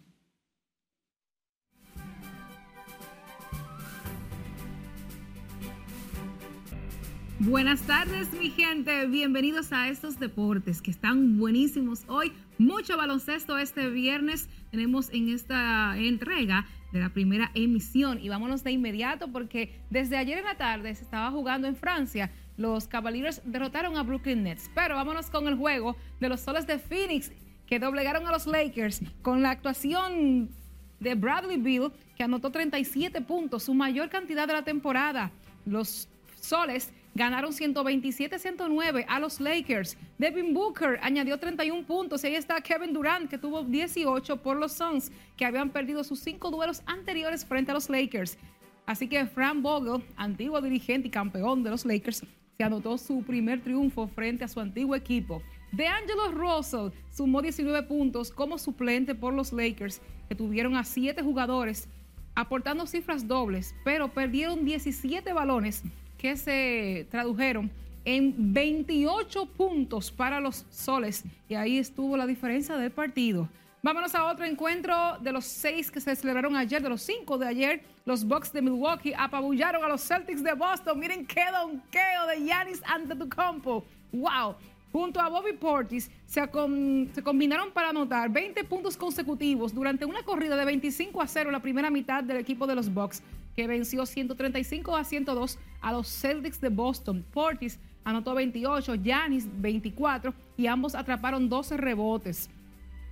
Buenas 7.40 7.82
tardes, 7.82 8.34
mi 8.34 8.50
gente. 8.50 9.06
Bienvenidos 9.06 9.72
a 9.72 9.90
estos 9.90 10.20
deportes 10.20 10.82
que 10.82 10.90
están 10.90 11.38
buenísimos 11.38 12.04
hoy. 12.08 12.34
Mucho 12.58 12.98
baloncesto 12.98 13.60
este 13.60 13.90
viernes. 13.90 14.50
Tenemos 14.72 15.10
en 15.14 15.30
esta 15.30 15.96
entrega 16.00 16.66
de 16.92 17.00
la 17.00 17.10
primera 17.10 17.52
emisión 17.54 18.20
y 18.22 18.30
vámonos 18.30 18.64
de 18.64 18.72
inmediato 18.72 19.28
porque 19.32 19.82
desde 19.90 20.18
ayer 20.18 20.38
en 20.38 20.46
la 20.46 20.56
tarde 20.56 20.96
se 20.96 21.04
estaba 21.04 21.32
jugando 21.32 21.68
en 21.68 21.76
Francia. 21.76 22.32
Los 22.56 22.88
Cavaliers 22.88 23.42
derrotaron 23.46 23.98
a 23.98 24.04
Brooklyn 24.04 24.44
Nets. 24.44 24.70
Pero 24.74 24.96
vámonos 24.96 25.30
con 25.30 25.48
el 25.48 25.56
juego 25.56 25.96
de 26.20 26.30
los 26.30 26.42
Soles 26.42 26.66
de 26.66 26.80
Phoenix 26.80 27.32
que 27.66 27.80
doblegaron 27.80 28.26
a 28.28 28.32
los 28.32 28.48
Lakers 28.48 29.02
con 29.22 29.42
la 29.42 29.52
actuación 29.52 30.50
de 31.00 31.16
Bradley 31.16 31.58
Bill 31.58 31.92
que 32.16 32.24
anotó 32.24 32.52
37 32.52 33.22
puntos, 33.22 33.64
su 33.64 33.74
mayor 33.74 34.10
cantidad 34.10 34.48
de 34.48 34.54
la 34.54 34.64
temporada. 34.64 35.32
Los 35.66 36.10
Soles 36.40 36.94
ganaron 37.18 37.52
127-109 37.52 39.06
a 39.08 39.20
los 39.20 39.42
Lakers. 39.42 39.98
Devin 40.20 40.54
Booker 40.54 41.00
añadió 41.02 41.38
31 41.40 41.84
puntos. 41.84 42.24
Y 42.24 42.28
ahí 42.28 42.36
está 42.36 42.62
Kevin 42.62 42.94
Durant, 42.94 43.28
que 43.30 43.40
tuvo 43.40 43.64
18 43.64 44.38
por 44.38 44.56
los 44.56 44.74
Suns, 44.74 45.12
que 45.36 45.44
habían 45.44 45.72
perdido 45.72 46.04
sus 46.04 46.20
cinco 46.20 46.52
duelos 46.52 46.84
anteriores 46.86 47.44
frente 47.44 47.72
a 47.72 47.74
los 47.74 47.90
Lakers. 47.90 48.38
Así 48.86 49.10
que 49.10 49.26
Frank 49.26 49.62
Vogel, 49.62 50.04
antiguo 50.16 50.62
dirigente 50.62 51.08
y 51.08 51.12
campeón 51.12 51.64
de 51.64 51.72
los 51.72 51.86
Lakers, 51.86 52.24
se 52.56 52.64
anotó 52.64 52.98
su 52.98 53.24
primer 53.24 53.62
triunfo 53.62 54.08
frente 54.08 54.44
a 54.44 54.48
su 54.48 54.60
antiguo 54.60 54.96
equipo. 54.96 55.42
DeAngelo 55.72 56.32
Russell 56.32 56.92
sumó 57.12 57.42
19 57.42 57.84
puntos 57.88 58.32
como 58.32 58.60
suplente 58.60 59.16
por 59.16 59.34
los 59.34 59.52
Lakers, 59.52 60.02
que 60.30 60.36
tuvieron 60.36 60.76
a 60.76 60.84
siete 60.84 61.24
jugadores 61.24 61.90
aportando 62.36 62.86
cifras 62.86 63.28
dobles, 63.28 63.74
pero 63.84 64.10
perdieron 64.10 64.64
17 64.64 65.34
balones 65.34 65.84
que 66.18 66.36
se 66.36 67.08
tradujeron 67.12 67.70
en 68.06 68.54
28 68.54 69.46
puntos 69.48 70.12
para 70.12 70.40
los 70.40 70.66
soles 70.70 71.24
y 71.50 71.56
ahí 71.56 71.78
estuvo 71.78 72.16
la 72.16 72.26
diferencia 72.26 72.78
del 72.78 72.92
partido. 72.92 73.50
Vámonos 73.84 74.16
a 74.16 74.26
otro 74.26 74.44
encuentro 74.46 75.18
de 75.20 75.32
los 75.32 75.46
seis 75.46 75.92
que 75.92 76.02
se 76.02 76.16
celebraron 76.16 76.56
ayer, 76.56 76.82
de 76.82 76.90
los 76.90 77.02
cinco 77.02 77.38
de 77.38 77.48
ayer. 77.48 77.84
Los 78.06 78.26
Bucks 78.26 78.52
de 78.52 78.62
Milwaukee 78.62 79.14
apabullaron 79.18 79.84
a 79.84 79.88
los 79.88 80.02
Celtics 80.02 80.44
de 80.44 80.54
Boston. 80.54 81.00
Miren 81.00 81.26
qué 81.26 81.46
donqueo 81.52 82.28
de 82.28 82.46
Giannis 82.46 82.82
Antetokounmpo. 82.86 83.86
¡Wow! 84.12 84.56
Junto 84.92 85.20
a 85.20 85.30
Bobby 85.30 85.54
Portis 85.54 86.10
se, 86.26 86.42
se, 87.14 87.24
combinaron 87.24 87.72
para 87.72 87.90
anotar 87.90 88.30
20 88.30 88.64
puntos 88.64 88.98
consecutivos 88.98 89.74
durante 89.74 90.06
una 90.06 90.24
corrida 90.24 90.56
de 90.56 90.66
25 90.66 91.22
a 91.22 91.28
0 91.28 91.52
la 91.52 91.62
primera 91.62 91.90
mitad 91.90 92.24
del 92.24 92.38
equipo 92.38 92.66
de 92.66 92.76
los 92.76 92.92
Bucks 92.92 93.22
que 93.58 93.66
venció 93.66 94.06
135 94.06 94.96
a 94.96 95.04
102 95.04 95.58
a 95.82 95.92
los 95.92 96.08
Celtics 96.08 96.62
de 96.62 96.70
Boston. 96.70 97.26
Portis 97.34 97.80
anotó 98.04 98.36
28, 98.36 98.94
Giannis 98.98 99.48
24 99.60 100.32
y 100.58 100.68
ambos 100.68 100.94
atraparon 100.94 101.50
12 101.50 101.76
rebotes. 101.76 102.52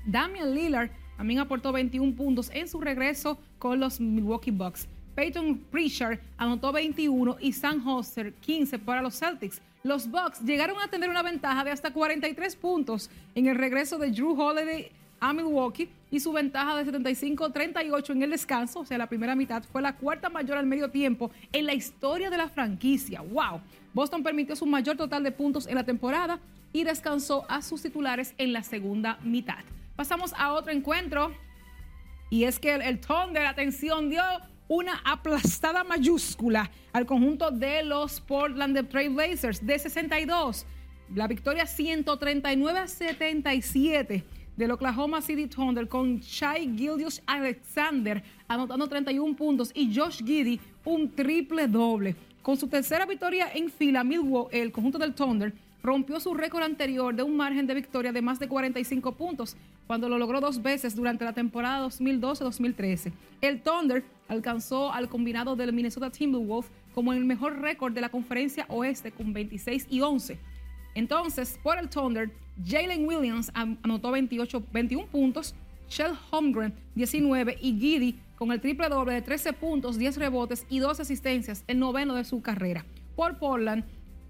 Damian 0.05 0.53
Lillard 0.53 0.91
también 1.17 1.39
aportó 1.39 1.71
21 1.71 2.15
puntos 2.15 2.51
en 2.53 2.67
su 2.67 2.79
regreso 2.79 3.39
con 3.57 3.79
los 3.79 3.99
Milwaukee 3.99 4.51
Bucks. 4.51 4.87
Peyton 5.15 5.57
Pritchard 5.71 6.19
anotó 6.37 6.71
21 6.71 7.37
y 7.39 7.51
Sam 7.51 7.83
Hoster 7.87 8.31
15 8.35 8.77
para 8.77 9.01
los 9.01 9.17
Celtics. 9.17 9.59
Los 9.81 10.07
Bucks 10.07 10.41
llegaron 10.41 10.79
a 10.79 10.89
tener 10.89 11.09
una 11.09 11.23
ventaja 11.23 11.63
de 11.63 11.71
hasta 11.71 11.91
43 11.91 12.55
puntos 12.55 13.09
en 13.33 13.47
el 13.47 13.55
regreso 13.55 13.97
de 13.97 14.11
Drew 14.11 14.39
Holiday 14.39 14.91
a 15.19 15.33
Milwaukee 15.33 15.89
y 16.11 16.19
su 16.19 16.31
ventaja 16.31 16.75
de 16.81 16.91
75-38 16.91 18.11
en 18.11 18.23
el 18.23 18.31
descanso, 18.31 18.79
o 18.79 18.85
sea, 18.85 18.97
la 18.97 19.07
primera 19.07 19.35
mitad, 19.35 19.63
fue 19.63 19.81
la 19.81 19.95
cuarta 19.95 20.29
mayor 20.29 20.57
al 20.57 20.65
medio 20.65 20.89
tiempo 20.89 21.31
en 21.51 21.65
la 21.65 21.73
historia 21.73 22.29
de 22.29 22.37
la 22.37 22.47
franquicia. 22.47 23.21
¡Wow! 23.21 23.61
Boston 23.93 24.23
permitió 24.23 24.55
su 24.55 24.65
mayor 24.65 24.97
total 24.97 25.23
de 25.23 25.31
puntos 25.31 25.67
en 25.67 25.75
la 25.75 25.83
temporada 25.83 26.39
y 26.71 26.83
descansó 26.83 27.45
a 27.49 27.61
sus 27.61 27.81
titulares 27.81 28.33
en 28.37 28.53
la 28.53 28.63
segunda 28.63 29.17
mitad. 29.23 29.63
Pasamos 29.95 30.33
a 30.37 30.53
otro 30.53 30.71
encuentro 30.71 31.33
y 32.29 32.43
es 32.43 32.59
que 32.59 32.73
el, 32.73 32.81
el 32.81 32.99
Thunder, 32.99 33.45
atención, 33.45 34.09
dio 34.09 34.21
una 34.67 35.01
aplastada 35.05 35.83
mayúscula 35.83 36.71
al 36.91 37.05
conjunto 37.05 37.51
de 37.51 37.83
los 37.83 38.19
Portland 38.21 38.89
Trail 38.89 39.13
Blazers 39.13 39.65
de 39.65 39.79
62. 39.79 40.65
La 41.13 41.27
victoria 41.27 41.67
139 41.67 42.79
a 42.79 42.87
77 42.87 44.23
del 44.57 44.71
Oklahoma 44.71 45.21
City 45.21 45.47
Thunder 45.47 45.87
con 45.87 46.19
Shai 46.19 46.75
Gildius 46.75 47.21
Alexander 47.25 48.23
anotando 48.47 48.87
31 48.87 49.35
puntos 49.35 49.71
y 49.73 49.93
Josh 49.93 50.23
Giddy 50.23 50.59
un 50.85 51.11
triple 51.11 51.67
doble. 51.67 52.15
Con 52.41 52.57
su 52.57 52.67
tercera 52.67 53.05
victoria 53.05 53.49
en 53.53 53.69
fila, 53.69 54.03
Milwaukee, 54.03 54.57
el 54.59 54.71
conjunto 54.71 54.99
del 54.99 55.15
Thunder 55.15 55.53
rompió 55.81 56.19
su 56.19 56.33
récord 56.33 56.63
anterior 56.63 57.13
de 57.13 57.23
un 57.23 57.37
margen 57.37 57.67
de 57.67 57.75
victoria 57.75 58.11
de 58.11 58.21
más 58.21 58.39
de 58.39 58.47
45 58.47 59.11
puntos, 59.13 59.55
cuando 59.87 60.09
lo 60.09 60.17
logró 60.17 60.41
dos 60.41 60.61
veces 60.61 60.95
durante 60.95 61.25
la 61.25 61.33
temporada 61.33 61.87
2012-2013. 61.87 63.11
El 63.41 63.61
Thunder 63.61 64.03
alcanzó 64.27 64.91
al 64.91 65.09
combinado 65.09 65.55
del 65.55 65.73
Minnesota 65.73 66.09
Timberwolves 66.09 66.71
como 66.93 67.13
el 67.13 67.23
mejor 67.25 67.59
récord 67.59 67.93
de 67.93 68.01
la 68.01 68.09
conferencia 68.09 68.65
oeste 68.69 69.11
con 69.11 69.33
26 69.33 69.87
y 69.89 70.01
11. 70.01 70.39
Entonces, 70.95 71.59
por 71.61 71.77
el 71.77 71.89
Thunder, 71.89 72.31
Jalen 72.65 73.05
Williams 73.05 73.51
anotó 73.53 74.11
28, 74.11 74.63
21 74.71 75.07
puntos, 75.07 75.53
Shell 75.89 76.13
Holmgren 76.31 76.73
19 76.95 77.57
y 77.61 77.77
Giddy 77.77 78.19
con 78.37 78.51
el 78.51 78.59
triple 78.59 78.89
doble 78.89 79.13
de 79.13 79.21
13 79.21 79.53
puntos, 79.53 79.97
10 79.97 80.17
rebotes 80.17 80.65
y 80.69 80.79
2 80.79 80.99
asistencias, 80.99 81.63
el 81.67 81.79
noveno 81.79 82.15
de 82.15 82.23
su 82.23 82.41
carrera. 82.41 82.85
Por 83.15 83.37
Portland, 83.37 83.83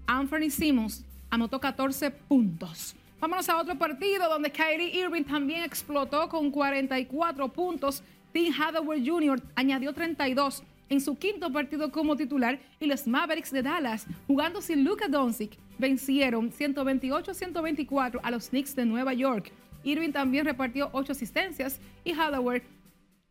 Anthony 0.06 0.50
Simmons 0.50 1.04
anotó 1.30 1.60
14 1.60 2.10
puntos. 2.10 2.94
Vámonos 3.20 3.48
a 3.48 3.56
otro 3.56 3.76
partido 3.78 4.28
donde 4.28 4.52
Kyrie 4.52 4.94
Irving 5.00 5.24
también 5.24 5.64
explotó 5.64 6.28
con 6.28 6.50
44 6.50 7.48
puntos. 7.48 8.02
Tim 8.32 8.52
Hardaway 8.52 9.08
Jr. 9.08 9.42
añadió 9.54 9.92
32 9.92 10.62
en 10.88 11.00
su 11.00 11.16
quinto 11.16 11.50
partido 11.50 11.90
como 11.90 12.16
titular 12.16 12.60
y 12.78 12.86
los 12.86 13.06
Mavericks 13.06 13.50
de 13.50 13.62
Dallas, 13.62 14.06
jugando 14.26 14.60
sin 14.60 14.84
Luka 14.84 15.08
Doncic, 15.08 15.58
vencieron 15.78 16.50
128-124 16.50 18.20
a 18.22 18.30
los 18.30 18.48
Knicks 18.50 18.74
de 18.76 18.86
Nueva 18.86 19.14
York. 19.14 19.52
Irving 19.84 20.12
también 20.12 20.44
repartió 20.44 20.90
8 20.92 21.12
asistencias 21.12 21.80
y 22.04 22.12
Hardaway 22.12 22.62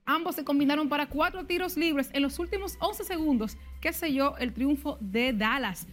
Ambos 0.07 0.35
se 0.35 0.43
combinaron 0.43 0.87
para 0.87 1.07
cuatro 1.07 1.45
tiros 1.45 1.77
libres 1.77 2.11
en 2.13 2.21
los 2.21 2.37
últimos 2.37 2.77
11 2.79 3.03
segundos 3.05 3.57
que 3.81 3.91
selló 3.91 4.37
el 4.37 4.53
triunfo 4.53 4.99
de 5.01 5.33
Dallas. 5.33 5.87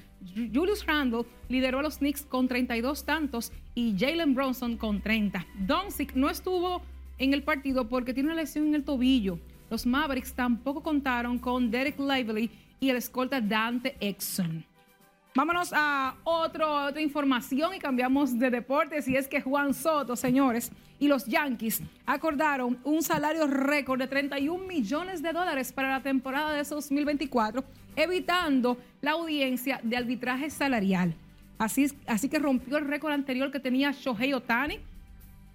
Julius 0.54 0.84
Randle 0.84 1.24
lideró 1.48 1.78
a 1.78 1.82
los 1.82 1.96
Knicks 1.96 2.26
con 2.26 2.46
32 2.46 3.06
tantos 3.06 3.52
y 3.74 3.96
Jalen 3.98 4.34
Bronson 4.34 4.76
con 4.76 5.00
30. 5.00 5.46
Doncic 5.60 6.14
no 6.14 6.28
estuvo 6.28 6.82
en 7.16 7.32
el 7.32 7.42
partido 7.42 7.88
porque 7.88 8.12
tiene 8.12 8.28
una 8.28 8.42
lesión 8.42 8.66
en 8.66 8.74
el 8.74 8.84
tobillo. 8.84 9.38
Los 9.70 9.86
Mavericks 9.86 10.34
tampoco 10.34 10.82
contaron 10.82 11.38
con 11.38 11.70
Derek 11.70 11.98
Lively 11.98 12.50
y 12.80 12.90
el 12.90 12.96
escolta 12.96 13.40
Dante 13.40 13.96
Exxon. 13.98 14.71
Vámonos 15.34 15.72
a 15.72 16.14
otra 16.24 17.00
información 17.00 17.74
y 17.74 17.78
cambiamos 17.78 18.38
de 18.38 18.50
deportes 18.50 19.08
y 19.08 19.16
es 19.16 19.28
que 19.28 19.40
Juan 19.40 19.72
Soto, 19.72 20.14
señores, 20.14 20.70
y 20.98 21.08
los 21.08 21.24
Yankees 21.24 21.80
acordaron 22.04 22.78
un 22.84 23.02
salario 23.02 23.46
récord 23.46 23.98
de 23.98 24.06
31 24.06 24.66
millones 24.66 25.22
de 25.22 25.32
dólares 25.32 25.72
para 25.72 25.88
la 25.88 26.02
temporada 26.02 26.52
de 26.52 26.62
2024, 26.62 27.64
evitando 27.96 28.76
la 29.00 29.12
audiencia 29.12 29.80
de 29.82 29.96
arbitraje 29.96 30.50
salarial. 30.50 31.14
Así, 31.56 31.86
así 32.06 32.28
que 32.28 32.38
rompió 32.38 32.76
el 32.76 32.86
récord 32.86 33.12
anterior 33.12 33.50
que 33.50 33.58
tenía 33.58 33.92
Shohei 33.92 34.34
Otani 34.34 34.80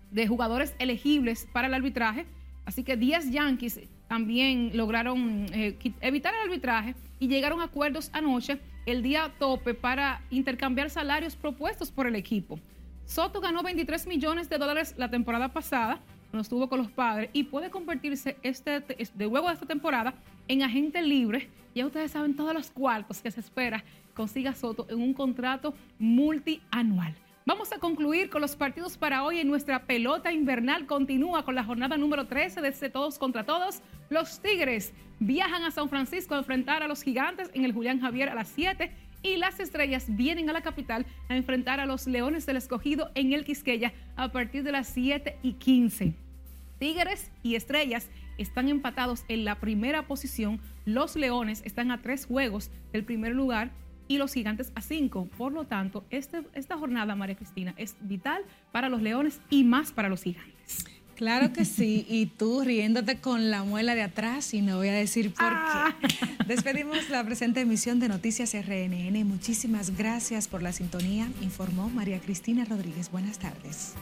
de 0.09 0.27
jugadores 0.27 0.73
elegibles 0.79 1.47
para 1.53 1.67
el 1.67 1.75
arbitraje. 1.75 2.25
Así 2.65 2.83
que 2.83 2.97
10 2.97 3.29
Yankees 3.29 3.79
también 4.07 4.71
lograron 4.73 5.45
eh, 5.53 5.77
evitar 6.01 6.33
el 6.33 6.49
arbitraje 6.49 6.95
y 7.19 7.27
llegaron 7.27 7.61
a 7.61 7.65
acuerdos 7.65 8.09
anoche, 8.13 8.59
el 8.87 9.03
día 9.03 9.33
tope, 9.37 9.73
para 9.73 10.21
intercambiar 10.29 10.89
salarios 10.89 11.35
propuestos 11.35 11.91
por 11.91 12.07
el 12.07 12.15
equipo. 12.15 12.57
Soto 13.05 13.41
ganó 13.41 13.61
23 13.61 14.07
millones 14.07 14.49
de 14.49 14.57
dólares 14.57 14.95
la 14.97 15.09
temporada 15.09 15.49
pasada, 15.49 15.99
cuando 16.31 16.41
estuvo 16.41 16.69
con 16.69 16.79
los 16.79 16.89
padres, 16.89 17.29
y 17.33 17.43
puede 17.43 17.69
convertirse 17.69 18.37
este, 18.43 18.79
de 18.79 19.25
luego 19.25 19.49
de 19.49 19.53
esta 19.53 19.65
temporada 19.65 20.13
en 20.47 20.63
agente 20.63 21.01
libre. 21.01 21.49
Ya 21.75 21.85
ustedes 21.85 22.11
saben 22.11 22.35
todos 22.35 22.53
los 22.53 22.71
cuartos 22.71 23.21
que 23.21 23.29
se 23.29 23.41
espera 23.41 23.83
consiga 24.13 24.55
Soto 24.55 24.87
en 24.89 25.01
un 25.01 25.13
contrato 25.13 25.73
multianual. 25.99 27.13
Vamos 27.47 27.71
a 27.71 27.79
concluir 27.79 28.29
con 28.29 28.41
los 28.41 28.57
partidos 28.57 28.97
para 28.97 29.23
hoy 29.23 29.39
en 29.39 29.47
nuestra 29.47 29.83
pelota 29.83 30.33
invernal. 30.33 30.85
Continúa 30.85 31.45
con 31.45 31.55
la 31.55 31.63
jornada 31.63 31.95
número 31.95 32.27
13 32.27 32.59
de 32.59 32.67
este 32.67 32.89
Todos 32.89 33.17
contra 33.17 33.45
Todos. 33.45 33.81
Los 34.09 34.41
Tigres 34.41 34.91
viajan 35.21 35.63
a 35.63 35.71
San 35.71 35.87
Francisco 35.87 36.35
a 36.35 36.39
enfrentar 36.39 36.83
a 36.83 36.89
los 36.89 37.03
Gigantes 37.03 37.49
en 37.53 37.63
el 37.63 37.71
Julián 37.71 38.01
Javier 38.01 38.27
a 38.27 38.35
las 38.35 38.49
7 38.49 38.91
y 39.23 39.37
las 39.37 39.61
Estrellas 39.61 40.07
vienen 40.09 40.49
a 40.49 40.53
la 40.53 40.59
capital 40.59 41.05
a 41.29 41.37
enfrentar 41.37 41.79
a 41.79 41.85
los 41.85 42.05
Leones 42.05 42.45
del 42.45 42.57
Escogido 42.57 43.11
en 43.15 43.31
el 43.31 43.45
Quisqueya 43.45 43.93
a 44.17 44.29
partir 44.33 44.63
de 44.63 44.73
las 44.73 44.89
7 44.89 45.37
y 45.41 45.53
15. 45.53 46.15
Tigres 46.79 47.31
y 47.43 47.55
Estrellas 47.55 48.09
están 48.37 48.67
empatados 48.67 49.23
en 49.29 49.45
la 49.45 49.55
primera 49.61 50.05
posición. 50.05 50.59
Los 50.83 51.15
Leones 51.15 51.61
están 51.63 51.91
a 51.91 52.01
tres 52.01 52.25
juegos 52.25 52.71
del 52.91 53.05
primer 53.05 53.33
lugar 53.33 53.71
y 54.07 54.17
los 54.17 54.33
gigantes 54.33 54.71
a 54.75 54.81
5. 54.81 55.29
Por 55.37 55.51
lo 55.53 55.65
tanto, 55.65 56.05
este, 56.09 56.41
esta 56.53 56.77
jornada, 56.77 57.15
María 57.15 57.35
Cristina, 57.35 57.73
es 57.77 57.95
vital 58.01 58.41
para 58.71 58.89
los 58.89 59.01
leones 59.01 59.39
y 59.49 59.63
más 59.63 59.91
para 59.91 60.09
los 60.09 60.23
gigantes. 60.23 60.85
Claro 61.15 61.51
que 61.51 61.65
sí, 61.65 62.05
y 62.07 62.27
tú 62.27 62.61
riéndote 62.63 63.17
con 63.19 63.49
la 63.49 63.63
muela 63.63 63.95
de 63.95 64.03
atrás 64.03 64.53
y 64.53 64.61
no 64.61 64.77
voy 64.77 64.89
a 64.89 64.93
decir 64.93 65.33
por 65.33 65.47
Ah. 65.49 65.95
qué. 65.99 66.07
Despedimos 66.47 67.09
la 67.09 67.23
presente 67.23 67.61
emisión 67.61 67.99
de 67.99 68.07
Noticias 68.07 68.53
RNN. 68.53 69.23
Muchísimas 69.25 69.97
gracias 69.97 70.47
por 70.47 70.61
la 70.61 70.71
sintonía, 70.73 71.27
informó 71.41 71.89
María 71.89 72.19
Cristina 72.19 72.65
Rodríguez. 72.65 73.09
Buenas 73.09 73.39
tardes. 73.39 73.95